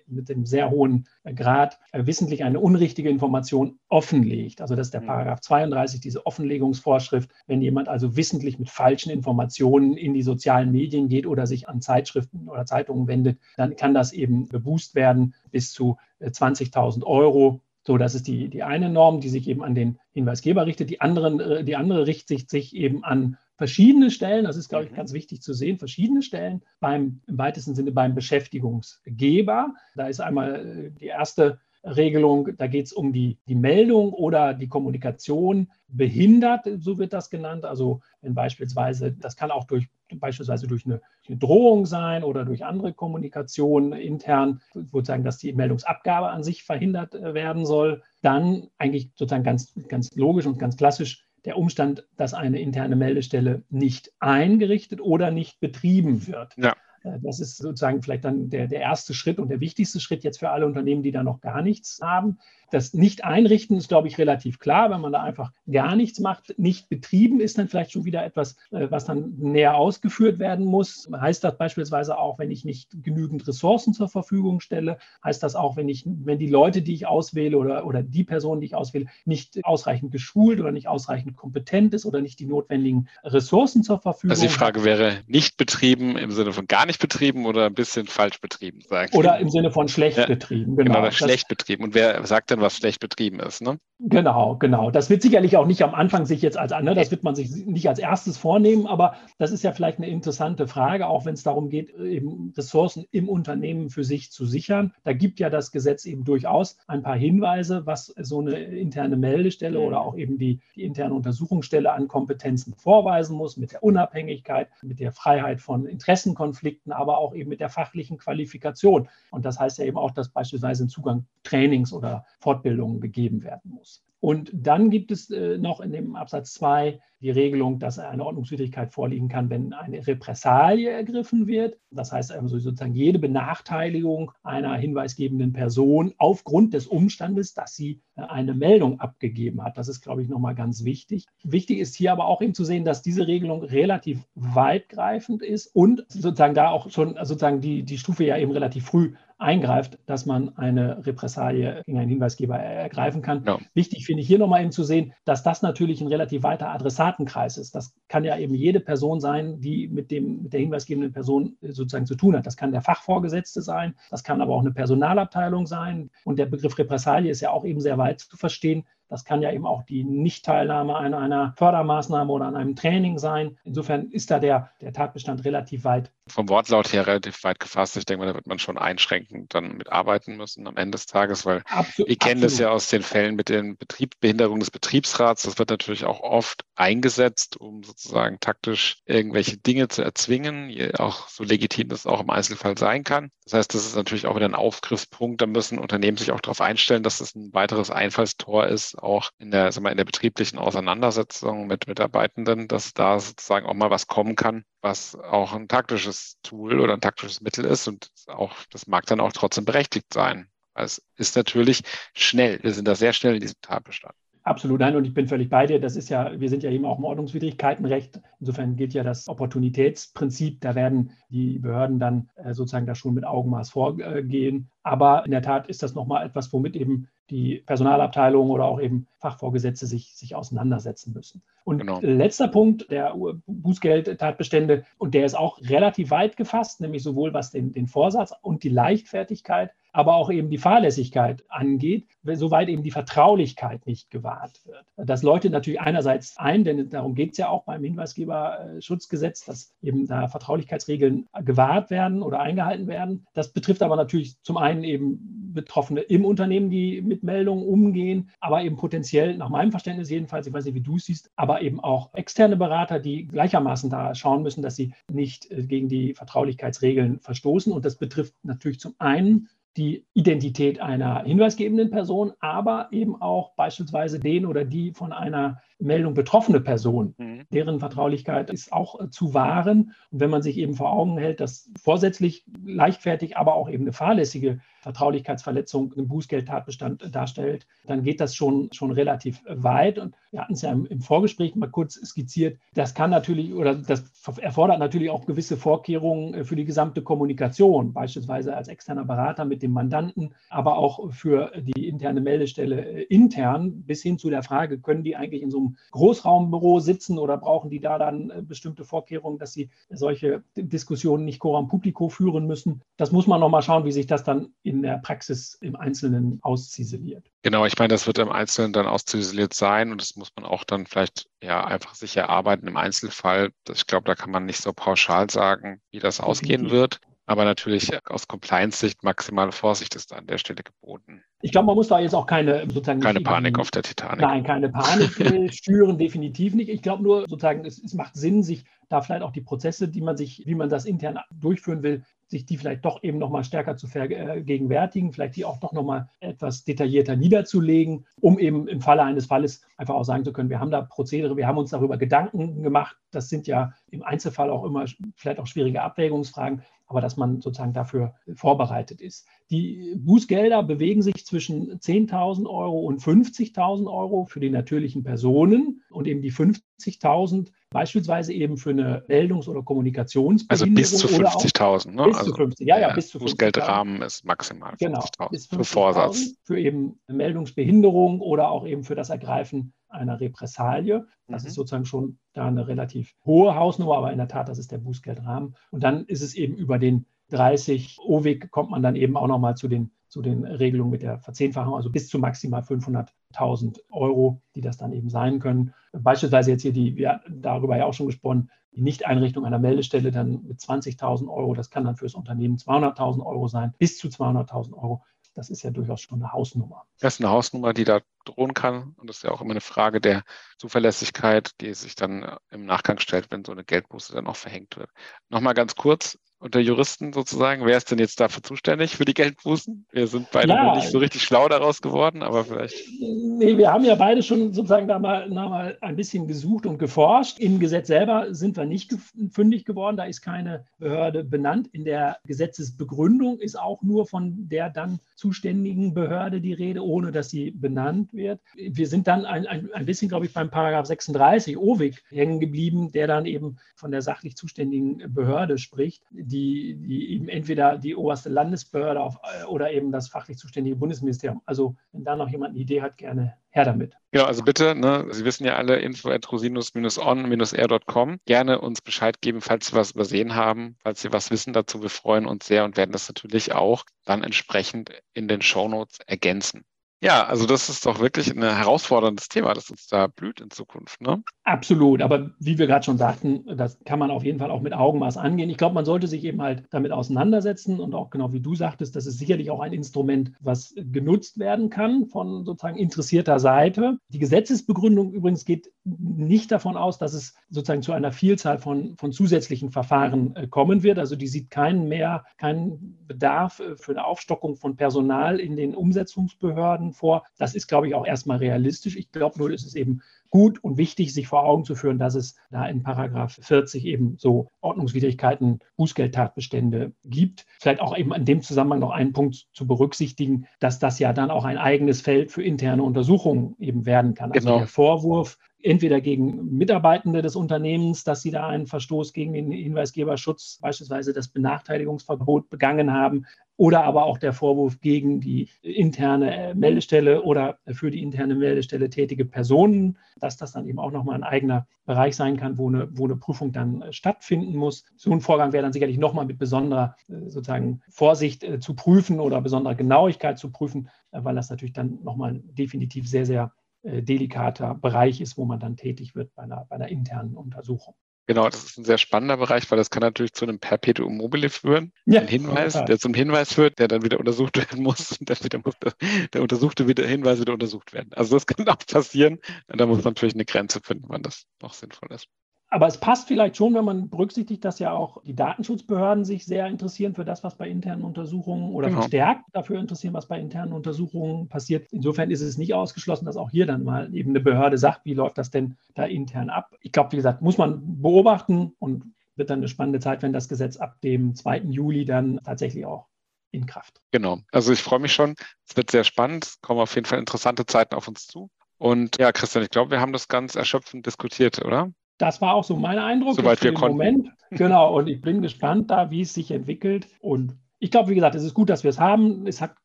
mit 0.06 0.28
dem 0.28 0.44
sehr 0.44 0.70
hohen 0.70 1.06
Grad, 1.34 1.78
äh, 1.92 2.06
wissentlich 2.06 2.44
eine 2.44 2.60
unrichtige 2.60 3.08
Information 3.08 3.78
offenlegt. 3.88 4.60
Also 4.60 4.74
das 4.74 4.88
ist 4.88 4.94
der 4.94 5.02
mhm. 5.02 5.06
Paragraph 5.06 5.40
32, 5.40 6.00
diese 6.00 6.26
Offenlegungsvorschrift. 6.26 7.30
Wenn 7.46 7.62
jemand 7.62 7.88
also 7.88 8.16
wissentlich 8.16 8.58
mit 8.58 8.70
falschen 8.70 9.10
Informationen 9.10 9.96
in 9.96 10.14
die 10.14 10.22
sozialen 10.22 10.72
Medien 10.72 11.08
geht 11.08 11.26
oder 11.26 11.46
sich 11.46 11.68
an 11.68 11.80
Zeitschriften 11.80 12.48
oder 12.48 12.66
Zeitungen 12.66 13.08
wendet, 13.08 13.38
dann 13.56 13.76
kann 13.76 13.94
das 13.94 14.12
eben 14.12 14.48
geboost 14.48 14.94
werden 14.94 15.34
bis 15.50 15.72
zu 15.72 15.96
20.000 16.20 17.00
äh, 17.00 17.04
Euro. 17.04 17.60
So, 17.86 17.98
das 17.98 18.16
ist 18.16 18.26
die, 18.26 18.48
die 18.48 18.64
eine 18.64 18.90
Norm, 18.90 19.20
die 19.20 19.28
sich 19.28 19.46
eben 19.48 19.62
an 19.62 19.76
den 19.76 19.98
Hinweisgeber 20.10 20.66
richtet. 20.66 20.90
Die, 20.90 21.00
anderen, 21.00 21.38
äh, 21.38 21.64
die 21.64 21.76
andere 21.76 22.06
richtet 22.06 22.50
sich 22.50 22.74
eben 22.74 23.04
an 23.04 23.36
verschiedene 23.56 24.10
Stellen, 24.10 24.44
das 24.44 24.56
ist, 24.56 24.68
glaube 24.68 24.84
ich, 24.84 24.90
mhm. 24.92 24.96
ganz 24.96 25.12
wichtig 25.12 25.42
zu 25.42 25.54
sehen, 25.54 25.78
verschiedene 25.78 26.22
Stellen 26.22 26.62
beim, 26.80 27.20
im 27.26 27.38
weitesten 27.38 27.74
Sinne 27.74 27.92
beim 27.92 28.14
Beschäftigungsgeber. 28.14 29.74
Da 29.94 30.06
ist 30.08 30.20
einmal 30.20 30.66
äh, 30.66 30.90
die 30.90 31.06
erste 31.06 31.58
Regelung, 31.86 32.56
da 32.56 32.66
geht 32.66 32.86
es 32.86 32.92
um 32.92 33.12
die, 33.12 33.38
die 33.46 33.54
Meldung 33.54 34.12
oder 34.12 34.54
die 34.54 34.68
Kommunikation 34.68 35.70
behindert, 35.88 36.68
so 36.78 36.98
wird 36.98 37.12
das 37.12 37.30
genannt. 37.30 37.64
Also 37.64 38.00
wenn 38.22 38.34
beispielsweise, 38.34 39.12
das 39.12 39.36
kann 39.36 39.50
auch 39.52 39.64
durch 39.64 39.88
beispielsweise 40.14 40.66
durch 40.66 40.86
eine, 40.86 41.00
eine 41.26 41.36
Drohung 41.36 41.86
sein 41.86 42.22
oder 42.22 42.44
durch 42.44 42.64
andere 42.64 42.92
Kommunikation 42.92 43.92
intern, 43.92 44.60
sozusagen, 44.72 45.24
dass 45.24 45.38
die 45.38 45.52
Meldungsabgabe 45.52 46.28
an 46.28 46.42
sich 46.42 46.62
verhindert 46.62 47.14
äh, 47.14 47.34
werden 47.34 47.66
soll, 47.66 48.02
dann 48.22 48.68
eigentlich 48.78 49.10
sozusagen 49.14 49.44
ganz, 49.44 49.74
ganz 49.88 50.14
logisch 50.14 50.46
und 50.46 50.58
ganz 50.58 50.76
klassisch 50.76 51.25
der 51.46 51.56
Umstand, 51.56 52.04
dass 52.16 52.34
eine 52.34 52.60
interne 52.60 52.96
Meldestelle 52.96 53.62
nicht 53.70 54.12
eingerichtet 54.18 55.00
oder 55.00 55.30
nicht 55.30 55.60
betrieben 55.60 56.26
wird. 56.26 56.52
Ja. 56.56 56.76
Äh, 57.06 57.18
das 57.22 57.40
ist 57.40 57.56
sozusagen 57.56 58.02
vielleicht 58.02 58.24
dann 58.24 58.50
der, 58.50 58.66
der 58.66 58.80
erste 58.80 59.14
Schritt 59.14 59.38
und 59.38 59.48
der 59.48 59.60
wichtigste 59.60 60.00
Schritt 60.00 60.24
jetzt 60.24 60.38
für 60.38 60.50
alle 60.50 60.66
Unternehmen, 60.66 61.02
die 61.02 61.12
da 61.12 61.22
noch 61.22 61.40
gar 61.40 61.62
nichts 61.62 62.00
haben. 62.02 62.38
Das 62.70 62.94
Nicht-Einrichten 62.94 63.76
ist, 63.76 63.88
glaube 63.88 64.08
ich, 64.08 64.18
relativ 64.18 64.58
klar, 64.58 64.90
wenn 64.90 65.00
man 65.00 65.12
da 65.12 65.22
einfach 65.22 65.52
gar 65.70 65.94
nichts 65.94 66.18
macht. 66.18 66.58
Nicht 66.58 66.88
betrieben 66.88 67.38
ist 67.40 67.58
dann 67.58 67.68
vielleicht 67.68 67.92
schon 67.92 68.04
wieder 68.04 68.24
etwas, 68.24 68.56
äh, 68.72 68.90
was 68.90 69.04
dann 69.04 69.34
näher 69.38 69.76
ausgeführt 69.76 70.38
werden 70.38 70.66
muss. 70.66 71.08
Heißt 71.12 71.44
das 71.44 71.56
beispielsweise 71.58 72.18
auch, 72.18 72.38
wenn 72.38 72.50
ich 72.50 72.64
nicht 72.64 72.90
genügend 73.02 73.46
Ressourcen 73.46 73.94
zur 73.94 74.08
Verfügung 74.08 74.60
stelle? 74.60 74.98
Heißt 75.22 75.42
das 75.42 75.54
auch, 75.54 75.76
wenn 75.76 75.88
ich, 75.88 76.04
wenn 76.06 76.38
die 76.38 76.48
Leute, 76.48 76.82
die 76.82 76.94
ich 76.94 77.06
auswähle 77.06 77.56
oder, 77.56 77.86
oder 77.86 78.02
die 78.02 78.24
Person, 78.24 78.60
die 78.60 78.66
ich 78.66 78.74
auswähle, 78.74 79.06
nicht 79.24 79.64
ausreichend 79.64 80.10
geschult 80.10 80.58
oder 80.58 80.72
nicht 80.72 80.88
ausreichend 80.88 81.36
kompetent 81.36 81.94
ist 81.94 82.04
oder 82.04 82.20
nicht 82.20 82.40
die 82.40 82.46
notwendigen 82.46 83.08
Ressourcen 83.22 83.84
zur 83.84 84.00
Verfügung 84.00 84.32
Also 84.32 84.42
die 84.42 84.52
Frage 84.52 84.82
wäre, 84.82 85.20
nicht 85.28 85.56
betrieben 85.56 86.16
im 86.16 86.32
Sinne 86.32 86.52
von 86.52 86.66
gar 86.66 86.86
nicht 86.86 86.95
betrieben 86.98 87.46
oder 87.46 87.66
ein 87.66 87.74
bisschen 87.74 88.06
falsch 88.06 88.40
betrieben, 88.40 88.80
sagen 88.82 89.16
Oder 89.16 89.38
im 89.38 89.50
Sinne 89.50 89.70
von 89.70 89.88
schlecht 89.88 90.18
ja, 90.18 90.26
betrieben, 90.26 90.76
genau. 90.76 90.94
Genau, 90.94 91.10
schlecht 91.10 91.48
betrieben. 91.48 91.84
Und 91.84 91.94
wer 91.94 92.24
sagt 92.26 92.50
denn, 92.50 92.60
was 92.60 92.76
schlecht 92.76 93.00
betrieben 93.00 93.40
ist. 93.40 93.62
Ne? 93.62 93.78
Genau, 93.98 94.56
genau. 94.56 94.90
Das 94.90 95.08
wird 95.08 95.22
sicherlich 95.22 95.56
auch 95.56 95.66
nicht 95.66 95.82
am 95.82 95.94
Anfang 95.94 96.26
sich 96.26 96.42
jetzt 96.42 96.58
als, 96.58 96.70
ne, 96.70 96.94
das 96.94 97.10
wird 97.10 97.24
man 97.24 97.34
sich 97.34 97.50
nicht 97.64 97.88
als 97.88 97.98
erstes 97.98 98.36
vornehmen, 98.36 98.86
aber 98.86 99.14
das 99.38 99.52
ist 99.52 99.64
ja 99.64 99.72
vielleicht 99.72 99.96
eine 99.96 100.08
interessante 100.08 100.66
Frage, 100.66 101.06
auch 101.06 101.24
wenn 101.24 101.32
es 101.32 101.42
darum 101.42 101.70
geht, 101.70 101.94
eben 101.94 102.52
Ressourcen 102.58 103.06
im 103.10 103.30
Unternehmen 103.30 103.88
für 103.88 104.04
sich 104.04 104.30
zu 104.30 104.44
sichern. 104.44 104.92
Da 105.04 105.14
gibt 105.14 105.40
ja 105.40 105.48
das 105.48 105.72
Gesetz 105.72 106.04
eben 106.04 106.24
durchaus 106.24 106.76
ein 106.86 107.02
paar 107.02 107.16
Hinweise, 107.16 107.86
was 107.86 108.14
so 108.20 108.40
eine 108.40 108.58
interne 108.58 109.16
Meldestelle 109.16 109.80
oder 109.80 110.02
auch 110.02 110.14
eben 110.14 110.36
die, 110.36 110.60
die 110.74 110.84
interne 110.84 111.14
Untersuchungsstelle 111.14 111.90
an 111.90 112.06
Kompetenzen 112.06 112.74
vorweisen 112.74 113.34
muss, 113.34 113.56
mit 113.56 113.72
der 113.72 113.82
Unabhängigkeit, 113.82 114.68
mit 114.82 115.00
der 115.00 115.12
Freiheit 115.12 115.62
von 115.62 115.86
Interessenkonflikten, 115.86 116.75
aber 116.86 117.18
auch 117.18 117.34
eben 117.34 117.50
mit 117.50 117.60
der 117.60 117.68
fachlichen 117.68 118.18
Qualifikation. 118.18 119.08
Und 119.30 119.44
das 119.44 119.58
heißt 119.58 119.78
ja 119.78 119.84
eben 119.84 119.98
auch, 119.98 120.10
dass 120.10 120.28
beispielsweise 120.28 120.84
ein 120.84 120.88
Zugang 120.88 121.26
Trainings 121.42 121.92
oder 121.92 122.24
Fortbildungen 122.40 123.00
gegeben 123.00 123.42
werden 123.42 123.72
muss. 123.72 124.04
Und 124.26 124.50
dann 124.52 124.90
gibt 124.90 125.12
es 125.12 125.30
äh, 125.30 125.56
noch 125.56 125.78
in 125.80 125.92
dem 125.92 126.16
Absatz 126.16 126.52
2 126.54 126.98
die 127.20 127.30
Regelung, 127.30 127.78
dass 127.78 128.00
eine 128.00 128.24
Ordnungswidrigkeit 128.24 128.92
vorliegen 128.92 129.28
kann, 129.28 129.50
wenn 129.50 129.72
eine 129.72 130.04
Repressalie 130.04 130.90
ergriffen 130.90 131.46
wird. 131.46 131.78
Das 131.92 132.10
heißt 132.10 132.32
also 132.32 132.58
sozusagen 132.58 132.92
jede 132.92 133.20
Benachteiligung 133.20 134.32
einer 134.42 134.74
hinweisgebenden 134.74 135.52
Person 135.52 136.12
aufgrund 136.18 136.74
des 136.74 136.88
Umstandes, 136.88 137.54
dass 137.54 137.76
sie 137.76 138.02
äh, 138.16 138.22
eine 138.22 138.54
Meldung 138.54 138.98
abgegeben 138.98 139.62
hat. 139.62 139.78
Das 139.78 139.86
ist, 139.86 140.00
glaube 140.00 140.22
ich, 140.22 140.28
nochmal 140.28 140.56
ganz 140.56 140.84
wichtig. 140.84 141.26
Wichtig 141.44 141.78
ist 141.78 141.94
hier 141.94 142.10
aber 142.10 142.26
auch 142.26 142.42
eben 142.42 142.52
zu 142.52 142.64
sehen, 142.64 142.84
dass 142.84 143.02
diese 143.02 143.28
Regelung 143.28 143.62
relativ 143.62 144.26
weitgreifend 144.34 145.40
ist 145.40 145.68
und 145.68 146.04
sozusagen 146.08 146.54
da 146.54 146.70
auch 146.70 146.90
schon 146.90 147.14
sozusagen 147.14 147.60
die, 147.60 147.84
die 147.84 147.98
Stufe 147.98 148.24
ja 148.24 148.36
eben 148.38 148.50
relativ 148.50 148.86
früh 148.86 149.12
eingreift, 149.38 149.98
dass 150.06 150.24
man 150.24 150.56
eine 150.56 151.04
Repressalie 151.06 151.82
gegen 151.84 151.98
einen 151.98 152.08
Hinweisgeber 152.08 152.56
ergreifen 152.56 153.20
kann. 153.20 153.44
Ja. 153.44 153.58
Wichtig 153.74 154.06
finde 154.06 154.22
ich 154.22 154.28
hier 154.28 154.38
nochmal 154.38 154.62
eben 154.62 154.72
zu 154.72 154.82
sehen, 154.82 155.12
dass 155.24 155.42
das 155.42 155.62
natürlich 155.62 156.00
ein 156.00 156.06
relativ 156.06 156.42
weiter 156.42 156.70
Adressatenkreis 156.70 157.58
ist. 157.58 157.74
Das 157.74 157.94
kann 158.08 158.24
ja 158.24 158.38
eben 158.38 158.54
jede 158.54 158.80
Person 158.80 159.20
sein, 159.20 159.60
die 159.60 159.88
mit, 159.88 160.10
dem, 160.10 160.44
mit 160.44 160.52
der 160.52 160.60
hinweisgebenden 160.60 161.12
Person 161.12 161.56
sozusagen 161.60 162.06
zu 162.06 162.14
tun 162.14 162.34
hat. 162.34 162.46
Das 162.46 162.56
kann 162.56 162.72
der 162.72 162.80
Fachvorgesetzte 162.80 163.60
sein, 163.60 163.94
das 164.10 164.24
kann 164.24 164.40
aber 164.40 164.54
auch 164.54 164.60
eine 164.60 164.72
Personalabteilung 164.72 165.66
sein. 165.66 166.10
Und 166.24 166.38
der 166.38 166.46
Begriff 166.46 166.78
Repressalie 166.78 167.30
ist 167.30 167.40
ja 167.40 167.50
auch 167.50 167.64
eben 167.64 167.80
sehr 167.80 167.98
weit 167.98 168.20
zu 168.20 168.36
verstehen. 168.36 168.84
Das 169.08 169.24
kann 169.24 169.42
ja 169.42 169.52
eben 169.52 169.66
auch 169.66 169.82
die 169.82 170.04
Nichtteilnahme 170.04 170.96
an 170.96 171.14
einer 171.14 171.54
Fördermaßnahme 171.56 172.32
oder 172.32 172.46
an 172.46 172.56
einem 172.56 172.74
Training 172.76 173.18
sein. 173.18 173.56
Insofern 173.64 174.10
ist 174.10 174.30
da 174.30 174.38
der, 174.38 174.70
der 174.80 174.92
Tatbestand 174.92 175.44
relativ 175.44 175.84
weit. 175.84 176.12
Vom 176.28 176.48
Wortlaut 176.48 176.92
her 176.92 177.06
relativ 177.06 177.44
weit 177.44 177.60
gefasst. 177.60 177.96
Ich 177.96 178.04
denke 178.04 178.24
mal, 178.24 178.28
da 178.28 178.34
wird 178.34 178.48
man 178.48 178.58
schon 178.58 178.78
einschränkend 178.78 179.54
dann 179.54 179.76
mitarbeiten 179.76 180.36
müssen 180.36 180.66
am 180.66 180.76
Ende 180.76 180.96
des 180.96 181.06
Tages, 181.06 181.46
weil 181.46 181.62
Absolut, 181.66 182.08
wir 182.08 182.16
kennen 182.16 182.42
absolut. 182.42 182.52
das 182.52 182.58
ja 182.58 182.70
aus 182.70 182.88
den 182.88 183.02
Fällen 183.02 183.36
mit 183.36 183.48
den 183.48 183.76
Betriebsbehinderungen 183.76 184.60
des 184.60 184.70
Betriebsrats. 184.70 185.42
Das 185.42 185.58
wird 185.58 185.70
natürlich 185.70 186.04
auch 186.04 186.20
oft 186.20 186.64
eingesetzt, 186.74 187.56
um 187.56 187.84
sozusagen 187.84 188.40
taktisch 188.40 188.98
irgendwelche 189.04 189.56
Dinge 189.56 189.88
zu 189.88 190.02
erzwingen, 190.02 190.72
auch 190.98 191.28
so 191.28 191.44
legitim 191.44 191.88
das 191.88 192.06
auch 192.06 192.20
im 192.20 192.30
Einzelfall 192.30 192.76
sein 192.76 193.04
kann. 193.04 193.30
Das 193.44 193.52
heißt, 193.52 193.74
das 193.74 193.86
ist 193.86 193.96
natürlich 193.96 194.26
auch 194.26 194.34
wieder 194.34 194.46
ein 194.46 194.54
Aufgriffspunkt. 194.54 195.40
Da 195.40 195.46
müssen 195.46 195.78
Unternehmen 195.78 196.16
sich 196.16 196.32
auch 196.32 196.40
darauf 196.40 196.60
einstellen, 196.60 197.04
dass 197.04 197.18
das 197.18 197.34
ein 197.36 197.52
weiteres 197.52 197.90
Einfallstor 197.90 198.66
ist, 198.66 198.95
auch 198.98 199.30
in 199.38 199.50
der, 199.50 199.72
sagen 199.72 199.84
wir, 199.84 199.90
in 199.90 199.96
der 199.96 200.04
betrieblichen 200.04 200.58
Auseinandersetzung 200.58 201.66
mit 201.66 201.86
Mitarbeitenden, 201.86 202.68
dass 202.68 202.94
da 202.94 203.18
sozusagen 203.18 203.66
auch 203.66 203.74
mal 203.74 203.90
was 203.90 204.06
kommen 204.06 204.36
kann, 204.36 204.64
was 204.80 205.14
auch 205.16 205.52
ein 205.52 205.68
taktisches 205.68 206.38
Tool 206.42 206.80
oder 206.80 206.94
ein 206.94 207.00
taktisches 207.00 207.40
Mittel 207.40 207.64
ist. 207.64 207.88
Und 207.88 208.10
auch, 208.28 208.54
das 208.70 208.86
mag 208.86 209.06
dann 209.06 209.20
auch 209.20 209.32
trotzdem 209.32 209.64
berechtigt 209.64 210.12
sein. 210.12 210.48
Es 210.74 211.02
ist 211.16 211.36
natürlich 211.36 211.82
schnell. 212.14 212.58
Wir 212.62 212.72
sind 212.72 212.86
da 212.86 212.94
sehr 212.94 213.12
schnell 213.12 213.34
in 213.34 213.40
diesem 213.40 213.60
Tatbestand. 213.62 214.14
Absolut, 214.46 214.78
nein, 214.78 214.94
und 214.94 215.04
ich 215.04 215.12
bin 215.12 215.26
völlig 215.26 215.48
bei 215.48 215.66
dir. 215.66 215.80
Das 215.80 215.96
ist 215.96 216.08
ja, 216.08 216.38
wir 216.38 216.48
sind 216.48 216.62
ja 216.62 216.70
eben 216.70 216.84
auch 216.84 216.98
im 216.98 217.04
Ordnungswidrigkeitenrecht. 217.04 218.20
Insofern 218.38 218.76
gilt 218.76 218.94
ja 218.94 219.02
das 219.02 219.26
Opportunitätsprinzip. 219.26 220.60
Da 220.60 220.76
werden 220.76 221.10
die 221.30 221.58
Behörden 221.58 221.98
dann 221.98 222.30
äh, 222.36 222.54
sozusagen 222.54 222.86
da 222.86 222.94
schon 222.94 223.14
mit 223.14 223.26
Augenmaß 223.26 223.70
vorgehen. 223.70 224.70
Aber 224.84 225.24
in 225.24 225.32
der 225.32 225.42
Tat 225.42 225.66
ist 225.66 225.82
das 225.82 225.96
nochmal 225.96 226.24
etwas, 226.24 226.52
womit 226.52 226.76
eben 226.76 227.08
die 227.30 227.62
Personalabteilung 227.66 228.50
oder 228.50 228.64
auch 228.64 228.80
eben 228.80 229.06
Fachvorgesetzte 229.18 229.86
sich, 229.86 230.14
sich 230.14 230.34
auseinandersetzen 230.34 231.12
müssen. 231.12 231.42
Und 231.64 231.78
genau. 231.78 231.98
letzter 232.00 232.48
Punkt, 232.48 232.90
der 232.90 233.14
Bußgeldtatbestände, 233.46 234.84
und 234.98 235.14
der 235.14 235.26
ist 235.26 235.34
auch 235.34 235.60
relativ 235.60 236.10
weit 236.10 236.36
gefasst, 236.36 236.80
nämlich 236.80 237.02
sowohl 237.02 237.34
was 237.34 237.50
den, 237.50 237.72
den 237.72 237.88
Vorsatz 237.88 238.32
und 238.42 238.62
die 238.62 238.68
Leichtfertigkeit, 238.68 239.72
aber 239.96 240.16
auch 240.16 240.30
eben 240.30 240.50
die 240.50 240.58
Fahrlässigkeit 240.58 241.42
angeht, 241.48 242.06
soweit 242.22 242.68
eben 242.68 242.82
die 242.82 242.90
Vertraulichkeit 242.90 243.86
nicht 243.86 244.10
gewahrt 244.10 244.60
wird. 244.66 244.84
Das 244.96 245.22
leuchtet 245.22 245.52
natürlich 245.52 245.80
einerseits 245.80 246.36
ein, 246.36 246.64
denn 246.64 246.90
darum 246.90 247.14
geht 247.14 247.32
es 247.32 247.38
ja 247.38 247.48
auch 247.48 247.64
beim 247.64 247.82
Hinweisgeberschutzgesetz, 247.82 249.46
dass 249.46 249.74
eben 249.80 250.06
da 250.06 250.28
Vertraulichkeitsregeln 250.28 251.26
gewahrt 251.42 251.88
werden 251.88 252.22
oder 252.22 252.40
eingehalten 252.40 252.88
werden. 252.88 253.26
Das 253.32 253.54
betrifft 253.54 253.82
aber 253.82 253.96
natürlich 253.96 254.38
zum 254.42 254.58
einen 254.58 254.84
eben 254.84 255.45
Betroffene 255.56 256.02
im 256.02 256.24
Unternehmen, 256.24 256.70
die 256.70 257.02
mit 257.02 257.24
Meldungen 257.24 257.66
umgehen, 257.66 258.30
aber 258.38 258.62
eben 258.62 258.76
potenziell, 258.76 259.36
nach 259.36 259.48
meinem 259.48 259.72
Verständnis 259.72 260.08
jedenfalls, 260.08 260.46
ich 260.46 260.52
weiß 260.52 260.66
nicht, 260.66 260.74
wie 260.74 260.82
du 260.82 260.96
es 260.96 261.06
siehst, 261.06 261.32
aber 261.34 261.62
eben 261.62 261.80
auch 261.80 262.14
externe 262.14 262.56
Berater, 262.56 263.00
die 263.00 263.26
gleichermaßen 263.26 263.90
da 263.90 264.14
schauen 264.14 264.42
müssen, 264.42 264.62
dass 264.62 264.76
sie 264.76 264.94
nicht 265.10 265.50
äh, 265.50 265.64
gegen 265.64 265.88
die 265.88 266.14
Vertraulichkeitsregeln 266.14 267.18
verstoßen. 267.18 267.72
Und 267.72 267.84
das 267.84 267.96
betrifft 267.96 268.34
natürlich 268.44 268.78
zum 268.78 268.94
einen 268.98 269.48
die 269.76 270.06
Identität 270.14 270.80
einer 270.80 271.22
hinweisgebenden 271.24 271.90
Person, 271.90 272.32
aber 272.40 272.88
eben 272.92 273.20
auch 273.20 273.54
beispielsweise 273.56 274.18
den 274.18 274.46
oder 274.46 274.64
die 274.64 274.92
von 274.92 275.12
einer 275.12 275.60
Meldung 275.78 276.14
betroffene 276.14 276.60
Person. 276.60 277.14
Mhm. 277.18 277.42
Deren 277.52 277.78
Vertraulichkeit 277.78 278.50
ist 278.50 278.72
auch 278.72 279.00
äh, 279.00 279.10
zu 279.10 279.34
wahren. 279.34 279.92
Und 280.10 280.20
wenn 280.20 280.30
man 280.30 280.42
sich 280.42 280.56
eben 280.56 280.74
vor 280.74 280.92
Augen 280.92 281.18
hält, 281.18 281.40
dass 281.40 281.70
vorsätzlich 281.82 282.44
leichtfertig, 282.64 283.36
aber 283.36 283.54
auch 283.54 283.68
eben 283.68 283.84
eine 283.84 283.92
fahrlässige 283.92 284.60
Vertraulichkeitsverletzung 284.86 285.92
einen 285.96 286.06
Bußgeldtatbestand 286.06 287.12
darstellt, 287.12 287.66
dann 287.86 288.04
geht 288.04 288.20
das 288.20 288.36
schon, 288.36 288.68
schon 288.72 288.92
relativ 288.92 289.42
weit. 289.48 289.98
Und 289.98 290.14
wir 290.30 290.42
hatten 290.42 290.52
es 290.52 290.62
ja 290.62 290.70
im, 290.70 290.86
im 290.86 291.00
Vorgespräch 291.00 291.56
mal 291.56 291.68
kurz 291.68 291.94
skizziert. 291.94 292.60
Das 292.72 292.94
kann 292.94 293.10
natürlich 293.10 293.52
oder 293.52 293.74
das 293.74 294.04
erfordert 294.40 294.78
natürlich 294.78 295.10
auch 295.10 295.26
gewisse 295.26 295.56
Vorkehrungen 295.56 296.34
äh, 296.34 296.44
für 296.44 296.54
die 296.54 296.64
gesamte 296.64 297.02
Kommunikation, 297.02 297.92
beispielsweise 297.92 298.56
als 298.56 298.68
externer 298.68 299.04
Berater 299.04 299.44
mit 299.44 299.60
dem 299.60 299.72
Mandanten, 299.72 300.34
aber 300.50 300.78
auch 300.78 301.10
für 301.10 301.50
die 301.56 301.88
interne 301.88 302.20
Meldestelle 302.20 302.84
äh, 302.84 303.02
intern 303.04 303.82
bis 303.82 304.02
hin 304.02 304.20
zu 304.20 304.30
der 304.30 304.44
Frage, 304.44 304.78
können 304.78 305.02
die 305.02 305.16
eigentlich 305.16 305.42
in 305.42 305.50
so 305.50 305.58
einem 305.58 305.76
Großraumbüro 305.90 306.78
sitzen 306.78 307.18
oder 307.18 307.38
brauchen 307.38 307.70
die 307.70 307.80
da 307.80 307.98
dann 307.98 308.30
äh, 308.30 308.40
bestimmte 308.40 308.84
Vorkehrungen, 308.84 309.40
dass 309.40 309.52
sie 309.52 309.68
solche 309.90 310.44
Diskussionen 310.56 311.24
nicht 311.24 311.40
coram 311.40 311.66
publico 311.66 312.08
führen 312.08 312.46
müssen. 312.46 312.82
Das 312.96 313.10
muss 313.10 313.26
man 313.26 313.40
nochmal 313.40 313.62
schauen, 313.62 313.84
wie 313.84 313.92
sich 313.92 314.06
das 314.06 314.22
dann 314.22 314.50
in 314.62 314.75
der 314.82 314.98
Praxis 314.98 315.54
im 315.60 315.76
Einzelnen 315.76 316.38
ausziseliert. 316.42 317.30
Genau, 317.42 317.64
ich 317.66 317.78
meine, 317.78 317.88
das 317.88 318.06
wird 318.06 318.18
im 318.18 318.30
Einzelnen 318.30 318.72
dann 318.72 318.86
ausziseliert 318.86 319.54
sein 319.54 319.92
und 319.92 320.00
das 320.00 320.16
muss 320.16 320.30
man 320.36 320.44
auch 320.44 320.64
dann 320.64 320.86
vielleicht 320.86 321.28
ja 321.42 321.64
einfach 321.64 321.94
sich 321.94 322.16
erarbeiten 322.16 322.66
im 322.66 322.76
Einzelfall. 322.76 323.50
Ich 323.72 323.86
glaube, 323.86 324.04
da 324.04 324.14
kann 324.14 324.30
man 324.30 324.46
nicht 324.46 324.60
so 324.60 324.72
pauschal 324.72 325.30
sagen, 325.30 325.80
wie 325.90 325.98
das 325.98 326.20
ausgehen 326.20 326.70
wird. 326.70 327.00
Aber 327.28 327.44
natürlich 327.44 327.90
aus 328.08 328.28
Compliance-Sicht 328.28 329.02
maximale 329.02 329.50
Vorsicht 329.50 329.96
ist 329.96 330.12
an 330.12 330.28
der 330.28 330.38
Stelle 330.38 330.62
geboten. 330.62 331.24
Ich 331.42 331.50
glaube, 331.50 331.66
man 331.66 331.74
muss 331.74 331.88
da 331.88 331.98
jetzt 331.98 332.14
auch 332.14 332.26
keine 332.26 332.62
sozusagen. 332.70 333.00
Keine 333.00 333.20
Panik 333.20 333.58
auf 333.58 333.72
der 333.72 333.82
Titanic. 333.82 334.20
Nein, 334.20 334.44
keine 334.44 334.68
Panik 334.68 335.52
schüren, 335.52 335.98
definitiv 335.98 336.54
nicht. 336.54 336.68
Ich 336.68 336.82
glaube 336.82 337.02
nur 337.02 337.22
sozusagen, 337.28 337.64
es, 337.64 337.82
es 337.82 337.94
macht 337.94 338.14
Sinn, 338.14 338.44
sich 338.44 338.64
da 338.88 339.02
vielleicht 339.02 339.22
auch 339.22 339.32
die 339.32 339.40
Prozesse, 339.40 339.88
die 339.88 340.02
man 340.02 340.16
sich, 340.16 340.44
wie 340.46 340.54
man 340.54 340.68
das 340.68 340.84
intern 340.84 341.18
durchführen 341.32 341.82
will, 341.82 342.04
sich 342.28 342.44
die 342.44 342.56
vielleicht 342.56 342.84
doch 342.84 343.02
eben 343.02 343.18
nochmal 343.18 343.44
stärker 343.44 343.76
zu 343.76 343.86
vergegenwärtigen, 343.86 345.12
vielleicht 345.12 345.36
die 345.36 345.44
auch 345.44 345.58
doch 345.58 345.72
nochmal 345.72 346.08
etwas 346.20 346.64
detaillierter 346.64 347.16
niederzulegen, 347.16 348.06
um 348.20 348.38
eben 348.38 348.66
im 348.68 348.80
Falle 348.80 349.02
eines 349.02 349.26
Falles 349.26 349.62
einfach 349.76 349.94
auch 349.94 350.04
sagen 350.04 350.24
zu 350.24 350.32
können, 350.32 350.50
wir 350.50 350.60
haben 350.60 350.70
da 350.70 350.82
Prozedere, 350.82 351.36
wir 351.36 351.46
haben 351.46 351.58
uns 351.58 351.70
darüber 351.70 351.96
Gedanken 351.96 352.62
gemacht. 352.62 352.96
Das 353.10 353.28
sind 353.28 353.46
ja 353.46 353.72
im 353.90 354.02
Einzelfall 354.02 354.50
auch 354.50 354.64
immer 354.64 354.86
vielleicht 355.14 355.38
auch 355.38 355.46
schwierige 355.46 355.82
Abwägungsfragen 355.82 356.62
aber 356.86 357.00
dass 357.00 357.16
man 357.16 357.40
sozusagen 357.40 357.72
dafür 357.72 358.14
vorbereitet 358.34 359.00
ist. 359.00 359.26
Die 359.50 359.94
Bußgelder 359.98 360.62
bewegen 360.62 361.02
sich 361.02 361.26
zwischen 361.26 361.78
10.000 361.78 362.48
Euro 362.48 362.80
und 362.80 363.00
50.000 363.00 363.86
Euro 363.92 364.24
für 364.26 364.40
die 364.40 364.50
natürlichen 364.50 365.02
Personen 365.02 365.82
und 365.90 366.06
eben 366.06 366.22
die 366.22 366.32
50.000 366.32 367.50
beispielsweise 367.70 368.32
eben 368.32 368.56
für 368.56 368.70
eine 368.70 369.04
Meldungs- 369.08 369.48
oder 369.48 369.62
Kommunikationsbehinderung. 369.62 370.48
Also 370.48 370.66
bis 370.66 370.96
zu 370.96 371.08
50.000, 371.08 371.92
ne? 371.92 372.04
Bis 372.04 372.16
also 372.16 372.30
zu 372.30 372.36
50, 372.36 372.66
ja, 372.66 372.78
ja, 372.78 372.92
bis 372.94 373.08
zu 373.08 373.18
50.000. 373.18 373.22
Bußgeldrahmen 373.22 374.02
ist 374.02 374.24
maximal 374.24 374.74
50.000 374.74 374.78
genau, 374.78 375.28
bis 375.30 375.46
50 375.46 375.58
für 375.58 375.64
Vorsatz. 375.64 376.34
Für 376.44 376.58
eben 376.58 377.00
Meldungsbehinderung 377.08 378.20
oder 378.20 378.50
auch 378.50 378.66
eben 378.66 378.84
für 378.84 378.94
das 378.94 379.10
Ergreifen 379.10 379.72
einer 379.88 380.20
Repressalie. 380.20 381.06
Das 381.28 381.42
mhm. 381.42 381.48
ist 381.48 381.54
sozusagen 381.54 381.84
schon 381.84 382.18
da 382.32 382.46
eine 382.46 382.66
relativ 382.66 383.14
hohe 383.24 383.54
Hausnummer, 383.54 383.96
aber 383.96 384.12
in 384.12 384.18
der 384.18 384.28
Tat, 384.28 384.48
das 384.48 384.58
ist 384.58 384.72
der 384.72 384.78
Bußgeldrahmen. 384.78 385.54
Und 385.70 385.82
dann 385.82 386.04
ist 386.06 386.22
es 386.22 386.34
eben 386.34 386.54
über 386.54 386.78
den 386.78 387.06
30 387.30 387.98
OWIG 388.00 388.50
kommt 388.50 388.70
man 388.70 388.82
dann 388.82 388.96
eben 388.96 389.16
auch 389.16 389.26
nochmal 389.26 389.56
zu 389.56 389.68
den, 389.68 389.90
zu 390.08 390.22
den 390.22 390.44
Regelungen 390.44 390.90
mit 390.90 391.02
der 391.02 391.18
Verzehnfachung, 391.18 391.74
also 391.74 391.90
bis 391.90 392.08
zu 392.08 392.18
maximal 392.18 392.62
500.000 392.62 393.80
Euro, 393.90 394.40
die 394.54 394.60
das 394.60 394.76
dann 394.76 394.92
eben 394.92 395.08
sein 395.08 395.40
können. 395.40 395.74
Beispielsweise 395.92 396.52
jetzt 396.52 396.62
hier 396.62 396.72
die, 396.72 396.96
wir 396.96 397.20
darüber 397.28 397.76
ja 397.76 397.86
auch 397.86 397.94
schon 397.94 398.06
gesprochen, 398.06 398.50
die 398.76 398.82
Nichteinrichtung 398.82 399.44
einer 399.44 399.58
Meldestelle 399.58 400.10
dann 400.10 400.44
mit 400.46 400.60
20.000 400.60 401.28
Euro, 401.28 401.54
das 401.54 401.70
kann 401.70 401.84
dann 401.84 401.96
fürs 401.96 402.14
Unternehmen 402.14 402.56
200.000 402.58 403.24
Euro 403.24 403.48
sein, 403.48 403.72
bis 403.78 403.98
zu 403.98 404.08
200.000 404.08 404.74
Euro 404.74 405.02
das 405.36 405.50
ist 405.50 405.62
ja 405.62 405.70
durchaus 405.70 406.00
schon 406.00 406.22
eine 406.22 406.32
Hausnummer. 406.32 406.86
Das 406.98 407.14
ist 407.14 407.20
eine 407.20 407.30
Hausnummer, 407.30 407.74
die 407.74 407.84
da 407.84 408.00
drohen 408.24 408.54
kann. 408.54 408.94
Und 408.96 409.08
das 409.08 409.18
ist 409.18 409.22
ja 409.22 409.30
auch 409.30 409.42
immer 409.42 409.50
eine 409.50 409.60
Frage 409.60 410.00
der 410.00 410.24
Zuverlässigkeit, 410.56 411.52
die 411.60 411.74
sich 411.74 411.94
dann 411.94 412.38
im 412.50 412.64
Nachgang 412.64 412.98
stellt, 412.98 413.30
wenn 413.30 413.44
so 413.44 413.52
eine 413.52 413.62
Geldbuße 413.62 414.14
dann 414.14 414.26
auch 414.26 414.36
verhängt 414.36 414.78
wird. 414.78 414.90
Nochmal 415.28 415.52
ganz 415.52 415.76
kurz, 415.76 416.18
unter 416.38 416.60
Juristen 416.60 417.12
sozusagen, 417.12 417.64
wer 417.64 417.76
ist 417.76 417.90
denn 417.90 417.98
jetzt 417.98 418.20
dafür 418.20 418.42
zuständig 418.42 418.96
für 418.96 419.06
die 419.06 419.14
Geldbußen? 419.14 419.86
Wir 419.90 420.06
sind 420.06 420.30
beide 420.30 420.48
ja, 420.48 420.64
noch 420.64 420.76
nicht 420.76 420.90
so 420.90 420.98
richtig 420.98 421.22
schlau 421.22 421.48
daraus 421.48 421.80
geworden, 421.80 422.22
aber 422.22 422.44
vielleicht. 422.44 422.76
Nee, 423.00 423.56
wir 423.56 423.72
haben 423.72 423.84
ja 423.84 423.94
beide 423.94 424.22
schon 424.22 424.52
sozusagen 424.52 424.86
da 424.86 424.98
mal, 424.98 425.30
da 425.30 425.48
mal 425.48 425.78
ein 425.80 425.96
bisschen 425.96 426.26
gesucht 426.26 426.66
und 426.66 426.78
geforscht. 426.78 427.38
Im 427.38 427.58
Gesetz 427.58 427.86
selber 427.86 428.34
sind 428.34 428.56
wir 428.56 428.66
nicht 428.66 428.94
fündig 429.30 429.64
geworden, 429.64 429.96
da 429.96 430.04
ist 430.04 430.20
keine 430.20 430.66
Behörde 430.78 431.24
benannt. 431.24 431.68
In 431.72 431.84
der 431.84 432.18
Gesetzesbegründung 432.26 433.38
ist 433.38 433.58
auch 433.58 433.82
nur 433.82 434.06
von 434.06 434.48
der 434.48 434.68
dann 434.68 435.00
zuständigen 435.14 435.94
Behörde 435.94 436.42
die 436.42 436.52
Rede, 436.52 436.84
ohne 436.84 437.12
dass 437.12 437.30
sie 437.30 437.50
benannt 437.50 438.12
wird. 438.12 438.40
Wir 438.54 438.88
sind 438.88 439.06
dann 439.06 439.24
ein, 439.24 439.46
ein, 439.46 439.72
ein 439.72 439.86
bisschen, 439.86 440.10
glaube 440.10 440.26
ich, 440.26 440.34
beim 440.34 440.50
Paragraph 440.50 440.86
36 440.86 441.56
OWIG 441.56 442.02
hängen 442.10 442.40
geblieben, 442.40 442.92
der 442.92 443.06
dann 443.06 443.24
eben 443.24 443.56
von 443.74 443.90
der 443.90 444.02
sachlich 444.02 444.36
zuständigen 444.36 445.02
Behörde 445.14 445.56
spricht 445.56 446.02
die, 446.26 446.76
die 446.76 447.12
eben 447.14 447.28
entweder 447.28 447.78
die 447.78 447.94
oberste 447.94 448.28
Landesbehörde 448.28 449.00
auf, 449.00 449.18
äh, 449.22 449.44
oder 449.44 449.70
eben 449.72 449.92
das 449.92 450.08
fachlich 450.08 450.38
zuständige 450.38 450.76
Bundesministerium. 450.76 451.40
Also 451.46 451.76
wenn 451.92 452.04
da 452.04 452.16
noch 452.16 452.28
jemand 452.28 452.50
eine 452.50 452.60
Idee 452.60 452.82
hat, 452.82 452.96
gerne 452.96 453.34
her 453.50 453.64
damit. 453.64 453.94
Genau, 454.10 454.24
also 454.24 454.42
bitte, 454.42 454.74
ne, 454.74 455.06
Sie 455.10 455.24
wissen 455.24 455.44
ja 455.44 455.56
alle, 455.56 455.76
info 455.76 456.10
at 456.10 456.30
rosinus-on-air.com. 456.30 458.18
Gerne 458.26 458.60
uns 458.60 458.80
Bescheid 458.80 459.20
geben, 459.20 459.40
falls 459.40 459.68
Sie 459.68 459.76
was 459.76 459.92
übersehen 459.92 460.34
haben, 460.34 460.76
falls 460.82 461.02
Sie 461.02 461.12
was 461.12 461.30
wissen 461.30 461.52
dazu. 461.52 461.82
Wir 461.82 461.90
freuen 461.90 462.26
uns 462.26 462.46
sehr 462.46 462.64
und 462.64 462.76
werden 462.76 462.92
das 462.92 463.08
natürlich 463.08 463.52
auch 463.52 463.84
dann 464.04 464.22
entsprechend 464.22 464.90
in 465.14 465.28
den 465.28 465.42
Shownotes 465.42 466.00
ergänzen. 466.06 466.64
Ja, 467.02 467.26
also 467.26 467.46
das 467.46 467.68
ist 467.68 467.84
doch 467.84 468.00
wirklich 468.00 468.34
ein 468.34 468.42
herausforderndes 468.42 469.28
Thema, 469.28 469.52
das 469.52 469.70
uns 469.70 469.86
da 469.86 470.06
blüht 470.06 470.40
in 470.40 470.50
Zukunft. 470.50 471.02
Ne? 471.02 471.22
Absolut, 471.44 472.00
aber 472.00 472.30
wie 472.40 472.56
wir 472.56 472.66
gerade 472.66 472.84
schon 472.84 472.96
sagten, 472.96 473.44
das 473.54 473.78
kann 473.84 473.98
man 473.98 474.10
auf 474.10 474.24
jeden 474.24 474.38
Fall 474.38 474.50
auch 474.50 474.62
mit 474.62 474.72
Augenmaß 474.72 475.18
angehen. 475.18 475.50
Ich 475.50 475.58
glaube, 475.58 475.74
man 475.74 475.84
sollte 475.84 476.06
sich 476.06 476.24
eben 476.24 476.40
halt 476.40 476.64
damit 476.70 476.92
auseinandersetzen 476.92 477.80
und 477.80 477.94
auch 477.94 478.08
genau 478.08 478.32
wie 478.32 478.40
du 478.40 478.54
sagtest, 478.54 478.96
das 478.96 479.04
ist 479.04 479.18
sicherlich 479.18 479.50
auch 479.50 479.60
ein 479.60 479.74
Instrument, 479.74 480.32
was 480.40 480.74
genutzt 480.74 481.38
werden 481.38 481.68
kann 481.68 482.06
von 482.06 482.46
sozusagen 482.46 482.78
interessierter 482.78 483.38
Seite. 483.40 483.98
Die 484.08 484.18
Gesetzesbegründung 484.18 485.12
übrigens 485.12 485.44
geht 485.44 485.70
nicht 485.84 486.50
davon 486.50 486.78
aus, 486.78 486.96
dass 486.98 487.12
es 487.12 487.34
sozusagen 487.50 487.82
zu 487.82 487.92
einer 487.92 488.10
Vielzahl 488.10 488.58
von, 488.58 488.96
von 488.96 489.12
zusätzlichen 489.12 489.70
Verfahren 489.70 490.34
äh, 490.34 490.46
kommen 490.48 490.82
wird. 490.82 490.98
Also 490.98 491.14
die 491.14 491.28
sieht 491.28 491.50
keinen 491.50 491.88
mehr, 491.88 492.24
keinen 492.38 492.98
Bedarf 493.06 493.60
äh, 493.60 493.76
für 493.76 493.92
eine 493.92 494.06
Aufstockung 494.06 494.56
von 494.56 494.76
Personal 494.76 495.38
in 495.38 495.56
den 495.56 495.74
Umsetzungsbehörden 495.74 496.85
Milliarden 496.86 496.92
vor. 496.92 497.24
Das 497.38 497.54
ist, 497.54 497.66
glaube 497.66 497.88
ich, 497.88 497.94
auch 497.94 498.06
erstmal 498.06 498.38
realistisch. 498.38 498.96
Ich 498.96 499.10
glaube 499.12 499.38
nur, 499.38 499.50
es 499.50 499.64
ist 499.64 499.76
eben 499.76 500.02
gut 500.30 500.62
und 500.62 500.76
wichtig, 500.76 501.14
sich 501.14 501.28
vor 501.28 501.44
Augen 501.44 501.64
zu 501.64 501.74
führen, 501.74 501.98
dass 501.98 502.14
es 502.14 502.34
da 502.50 502.66
in 502.66 502.82
Paragraph 502.82 503.38
40 503.40 503.84
eben 503.84 504.16
so 504.18 504.50
Ordnungswidrigkeiten, 504.60 505.60
Bußgeldtatbestände 505.76 506.92
gibt. 507.04 507.46
Vielleicht 507.60 507.80
auch 507.80 507.96
eben 507.96 508.12
in 508.12 508.24
dem 508.24 508.42
Zusammenhang 508.42 508.80
noch 508.80 508.90
einen 508.90 509.12
Punkt 509.12 509.46
zu 509.52 509.66
berücksichtigen, 509.66 510.46
dass 510.58 510.78
das 510.78 510.98
ja 510.98 511.12
dann 511.12 511.30
auch 511.30 511.44
ein 511.44 511.58
eigenes 511.58 512.00
Feld 512.00 512.32
für 512.32 512.42
interne 512.42 512.82
Untersuchungen 512.82 513.54
eben 513.58 513.86
werden 513.86 514.14
kann. 514.14 514.32
Also 514.32 514.46
genau. 514.46 514.58
der 514.58 514.66
Vorwurf, 514.66 515.38
entweder 515.62 516.00
gegen 516.00 516.56
Mitarbeitende 516.56 517.22
des 517.22 517.36
Unternehmens, 517.36 518.04
dass 518.04 518.22
sie 518.22 518.30
da 518.30 518.46
einen 518.46 518.66
Verstoß 518.66 519.12
gegen 519.12 519.32
den 519.32 519.50
Hinweisgeberschutz, 519.50 520.58
beispielsweise 520.60 521.12
das 521.12 521.28
Benachteiligungsverbot, 521.28 522.50
begangen 522.50 522.92
haben, 522.92 523.26
oder 523.56 523.84
aber 523.84 524.04
auch 524.04 524.18
der 524.18 524.32
Vorwurf 524.32 524.80
gegen 524.80 525.20
die 525.20 525.48
interne 525.62 526.52
Meldestelle 526.54 527.22
oder 527.22 527.58
für 527.72 527.90
die 527.90 528.02
interne 528.02 528.34
Meldestelle 528.34 528.90
tätige 528.90 529.24
Personen, 529.24 529.96
dass 530.20 530.36
das 530.36 530.52
dann 530.52 530.66
eben 530.66 530.78
auch 530.78 530.92
nochmal 530.92 531.14
ein 531.14 531.22
eigener 531.22 531.66
Bereich 531.86 532.16
sein 532.16 532.36
kann, 532.36 532.58
wo 532.58 532.68
eine, 532.68 532.88
wo 532.92 533.04
eine 533.04 533.16
Prüfung 533.16 533.52
dann 533.52 533.84
stattfinden 533.90 534.56
muss. 534.56 534.84
So 534.96 535.10
ein 535.10 535.20
Vorgang 535.20 535.52
wäre 535.52 535.62
dann 535.62 535.72
sicherlich 535.72 535.98
nochmal 535.98 536.26
mit 536.26 536.38
besonderer 536.38 536.96
sozusagen 537.08 537.80
Vorsicht 537.88 538.44
äh, 538.44 538.60
zu 538.60 538.74
prüfen 538.74 539.20
oder 539.20 539.40
besonderer 539.40 539.74
Genauigkeit 539.74 540.38
zu 540.38 540.50
prüfen, 540.50 540.88
äh, 541.12 541.20
weil 541.22 541.34
das 541.34 541.48
natürlich 541.48 541.72
dann 541.72 542.00
nochmal 542.02 542.40
definitiv 542.44 543.08
sehr, 543.08 543.24
sehr 543.24 543.44
äh, 543.44 543.65
delikater 543.86 544.74
Bereich 544.74 545.20
ist, 545.20 545.36
wo 545.36 545.44
man 545.44 545.60
dann 545.60 545.76
tätig 545.76 546.14
wird 546.14 546.34
bei 546.34 546.42
einer, 546.42 546.66
bei 546.68 546.76
einer 546.76 546.88
internen 546.88 547.36
Untersuchung. 547.36 547.94
Genau, 548.28 548.48
das 548.48 548.64
ist 548.64 548.78
ein 548.78 548.84
sehr 548.84 548.98
spannender 548.98 549.36
Bereich, 549.36 549.70
weil 549.70 549.78
das 549.78 549.90
kann 549.90 550.00
natürlich 550.00 550.32
zu 550.32 550.44
einem 550.44 550.58
Perpetuum 550.58 551.16
mobile 551.16 551.48
führen. 551.48 551.92
Ja, 552.06 552.22
ein 552.22 552.26
Hinweis, 552.26 552.72
der 552.84 552.98
zum 552.98 553.14
Hinweis 553.14 553.52
führt, 553.52 553.78
der 553.78 553.86
dann 553.86 554.02
wieder 554.02 554.18
untersucht 554.18 554.56
werden 554.56 554.82
muss 554.82 555.12
und 555.20 555.30
dann 555.30 555.38
wieder 555.42 555.60
muss 555.64 555.78
der, 555.78 555.92
der 556.32 556.42
untersuchte 556.42 556.88
wieder 556.88 557.06
Hinweis 557.06 557.40
wieder 557.40 557.52
untersucht 557.52 557.92
werden. 557.92 558.12
Also 558.14 558.34
das 558.34 558.46
kann 558.46 558.68
auch 558.68 558.78
passieren. 558.78 559.38
Und 559.68 559.80
da 559.80 559.86
muss 559.86 559.98
man 559.98 560.14
natürlich 560.14 560.34
eine 560.34 560.44
Grenze 560.44 560.80
finden, 560.82 561.04
wann 561.06 561.22
das 561.22 561.46
noch 561.62 561.72
sinnvoll 561.72 562.10
ist. 562.12 562.26
Aber 562.68 562.86
es 562.88 562.98
passt 562.98 563.28
vielleicht 563.28 563.56
schon, 563.56 563.74
wenn 563.74 563.84
man 563.84 564.10
berücksichtigt, 564.10 564.64
dass 564.64 564.80
ja 564.80 564.92
auch 564.92 565.22
die 565.22 565.36
Datenschutzbehörden 565.36 566.24
sich 566.24 566.44
sehr 566.44 566.66
interessieren 566.66 567.14
für 567.14 567.24
das, 567.24 567.44
was 567.44 567.56
bei 567.56 567.68
internen 567.68 568.02
Untersuchungen 568.02 568.72
oder 568.72 568.88
genau. 568.88 569.02
verstärkt 569.02 569.44
dafür 569.52 569.78
interessieren, 569.78 570.14
was 570.14 570.26
bei 570.26 570.40
internen 570.40 570.72
Untersuchungen 570.72 571.48
passiert. 571.48 571.86
Insofern 571.92 572.30
ist 572.30 572.40
es 572.40 572.58
nicht 572.58 572.74
ausgeschlossen, 572.74 573.24
dass 573.24 573.36
auch 573.36 573.50
hier 573.50 573.66
dann 573.66 573.84
mal 573.84 574.12
eben 574.14 574.30
eine 574.30 574.40
Behörde 574.40 574.78
sagt, 574.78 575.04
wie 575.04 575.14
läuft 575.14 575.38
das 575.38 575.50
denn 575.50 575.76
da 575.94 576.04
intern 576.04 576.50
ab. 576.50 576.74
Ich 576.80 576.90
glaube, 576.90 577.12
wie 577.12 577.16
gesagt, 577.16 577.40
muss 577.40 577.56
man 577.56 578.02
beobachten 578.02 578.72
und 578.80 579.14
wird 579.36 579.50
dann 579.50 579.60
eine 579.60 579.68
spannende 579.68 580.00
Zeit, 580.00 580.22
wenn 580.22 580.32
das 580.32 580.48
Gesetz 580.48 580.76
ab 580.76 581.00
dem 581.02 581.34
2. 581.34 581.58
Juli 581.68 582.04
dann 582.04 582.40
tatsächlich 582.42 582.84
auch 582.84 583.06
in 583.52 583.66
Kraft. 583.66 584.00
Genau. 584.10 584.40
Also 584.50 584.72
ich 584.72 584.82
freue 584.82 584.98
mich 584.98 585.12
schon. 585.12 585.34
Es 585.68 585.76
wird 585.76 585.90
sehr 585.90 586.04
spannend. 586.04 586.44
Es 586.44 586.60
kommen 586.60 586.80
auf 586.80 586.94
jeden 586.94 587.06
Fall 587.06 587.18
interessante 587.18 587.64
Zeiten 587.64 587.94
auf 587.94 588.08
uns 588.08 588.26
zu. 588.26 588.50
Und 588.78 589.18
ja, 589.18 589.32
Christian, 589.32 589.64
ich 589.64 589.70
glaube, 589.70 589.92
wir 589.92 590.00
haben 590.00 590.12
das 590.12 590.28
ganz 590.28 590.54
erschöpfend 590.54 591.06
diskutiert, 591.06 591.64
oder? 591.64 591.90
Das 592.18 592.40
war 592.40 592.54
auch 592.54 592.64
so 592.64 592.76
mein 592.76 592.98
Eindruck. 592.98 593.36
Soweit 593.36 593.62
wir 593.62 593.74
konnten. 593.74 593.96
Moment. 593.96 594.28
Genau, 594.50 594.96
und 594.96 595.08
ich 595.08 595.20
bin 595.20 595.42
gespannt 595.42 595.90
da, 595.90 596.10
wie 596.10 596.22
es 596.22 596.34
sich 596.34 596.50
entwickelt. 596.50 597.08
Und 597.20 597.56
ich 597.78 597.90
glaube, 597.90 598.10
wie 598.10 598.14
gesagt, 598.14 598.34
es 598.34 598.42
ist 598.42 598.54
gut, 598.54 598.70
dass 598.70 598.84
wir 598.84 598.88
es 598.88 598.98
haben. 598.98 599.46
Es 599.46 599.60
hat 599.60 599.84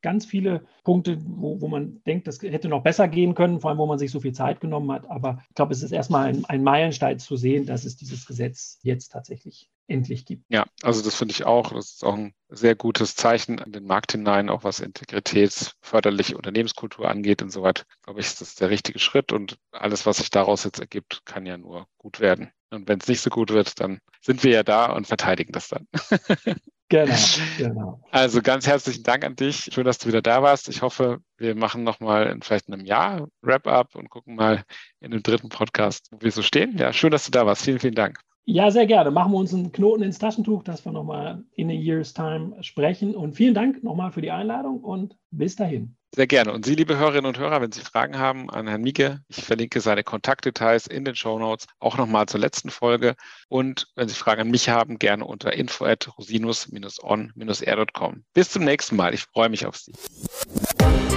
ganz 0.00 0.24
viele 0.24 0.64
Punkte, 0.82 1.18
wo, 1.26 1.60
wo 1.60 1.68
man 1.68 2.00
denkt, 2.06 2.26
das 2.26 2.40
hätte 2.40 2.68
noch 2.68 2.82
besser 2.82 3.06
gehen 3.06 3.34
können, 3.34 3.60
vor 3.60 3.70
allem, 3.70 3.78
wo 3.78 3.86
man 3.86 3.98
sich 3.98 4.10
so 4.10 4.20
viel 4.20 4.32
Zeit 4.32 4.60
genommen 4.60 4.90
hat. 4.90 5.10
Aber 5.10 5.42
ich 5.48 5.54
glaube, 5.54 5.72
es 5.72 5.82
ist 5.82 5.92
erstmal 5.92 6.28
ein, 6.28 6.44
ein 6.46 6.62
Meilenstein 6.62 7.18
zu 7.18 7.36
sehen, 7.36 7.66
dass 7.66 7.84
es 7.84 7.96
dieses 7.96 8.24
Gesetz 8.26 8.78
jetzt 8.82 9.08
tatsächlich 9.08 9.68
endlich 9.92 10.24
gibt. 10.24 10.44
Ja, 10.48 10.66
also 10.82 11.02
das 11.02 11.14
finde 11.14 11.32
ich 11.32 11.44
auch. 11.44 11.72
Das 11.72 11.92
ist 11.92 12.04
auch 12.04 12.14
ein 12.14 12.34
sehr 12.48 12.74
gutes 12.74 13.14
Zeichen 13.14 13.58
an 13.58 13.72
den 13.72 13.84
Markt 13.84 14.12
hinein, 14.12 14.48
auch 14.48 14.64
was 14.64 14.80
integritätsförderliche 14.80 16.36
Unternehmenskultur 16.36 17.08
angeht. 17.08 17.42
Insoweit 17.42 17.84
glaube 18.02 18.20
ich, 18.20 18.26
ist 18.26 18.40
das 18.40 18.54
der 18.54 18.70
richtige 18.70 18.98
Schritt 18.98 19.32
und 19.32 19.58
alles, 19.70 20.06
was 20.06 20.18
sich 20.18 20.30
daraus 20.30 20.64
jetzt 20.64 20.80
ergibt, 20.80 21.22
kann 21.24 21.46
ja 21.46 21.58
nur 21.58 21.86
gut 21.98 22.20
werden. 22.20 22.50
Und 22.70 22.88
wenn 22.88 22.98
es 22.98 23.08
nicht 23.08 23.20
so 23.20 23.28
gut 23.28 23.50
wird, 23.50 23.78
dann 23.80 24.00
sind 24.20 24.42
wir 24.44 24.52
ja 24.52 24.62
da 24.62 24.86
und 24.86 25.06
verteidigen 25.06 25.52
das 25.52 25.68
dann. 25.68 25.86
Genau, 26.92 27.16
genau. 27.56 28.00
Also 28.10 28.42
ganz 28.42 28.66
herzlichen 28.66 29.02
Dank 29.02 29.24
an 29.24 29.34
dich. 29.34 29.70
Schön, 29.72 29.86
dass 29.86 29.96
du 29.96 30.08
wieder 30.08 30.20
da 30.20 30.42
warst. 30.42 30.68
Ich 30.68 30.82
hoffe, 30.82 31.20
wir 31.38 31.54
machen 31.54 31.84
nochmal 31.84 32.26
in 32.26 32.42
vielleicht 32.42 32.70
einem 32.70 32.84
Jahr 32.84 33.28
Wrap-up 33.40 33.94
und 33.94 34.10
gucken 34.10 34.34
mal 34.34 34.62
in 35.00 35.10
dem 35.10 35.22
dritten 35.22 35.48
Podcast, 35.48 36.08
wo 36.10 36.20
wir 36.20 36.30
so 36.30 36.42
stehen. 36.42 36.76
Ja, 36.76 36.92
schön, 36.92 37.10
dass 37.10 37.24
du 37.24 37.30
da 37.30 37.46
warst. 37.46 37.64
Vielen, 37.64 37.78
vielen 37.78 37.94
Dank. 37.94 38.20
Ja, 38.44 38.72
sehr 38.72 38.86
gerne. 38.86 39.12
Machen 39.12 39.32
wir 39.32 39.38
uns 39.38 39.54
einen 39.54 39.70
Knoten 39.70 40.02
ins 40.02 40.18
Taschentuch, 40.18 40.64
dass 40.64 40.84
wir 40.84 40.90
nochmal 40.90 41.44
in 41.54 41.70
a 41.70 41.72
year's 41.72 42.12
time 42.12 42.60
sprechen. 42.62 43.14
Und 43.14 43.34
vielen 43.34 43.54
Dank 43.54 43.84
nochmal 43.84 44.10
für 44.10 44.20
die 44.20 44.32
Einladung 44.32 44.80
und 44.80 45.16
bis 45.30 45.54
dahin. 45.54 45.96
Sehr 46.14 46.26
gerne. 46.26 46.52
Und 46.52 46.66
Sie, 46.66 46.74
liebe 46.74 46.98
Hörerinnen 46.98 47.24
und 47.26 47.38
Hörer, 47.38 47.62
wenn 47.62 47.72
Sie 47.72 47.80
Fragen 47.80 48.18
haben 48.18 48.50
an 48.50 48.66
Herrn 48.66 48.82
Mieke, 48.82 49.22
ich 49.28 49.42
verlinke 49.42 49.80
seine 49.80 50.02
Kontaktdetails 50.02 50.86
in 50.86 51.06
den 51.06 51.14
Show 51.14 51.38
Notes, 51.38 51.66
auch 51.78 51.96
nochmal 51.96 52.26
zur 52.26 52.40
letzten 52.40 52.68
Folge. 52.70 53.14
Und 53.48 53.86
wenn 53.94 54.08
Sie 54.08 54.14
Fragen 54.14 54.42
an 54.42 54.50
mich 54.50 54.68
haben, 54.68 54.98
gerne 54.98 55.24
unter 55.24 55.54
info 55.54 55.86
at 55.86 56.10
rosinus-on-r.com. 56.18 58.24
Bis 58.34 58.50
zum 58.50 58.64
nächsten 58.64 58.96
Mal. 58.96 59.14
Ich 59.14 59.22
freue 59.22 59.48
mich 59.48 59.64
auf 59.64 59.76
Sie. 59.76 59.92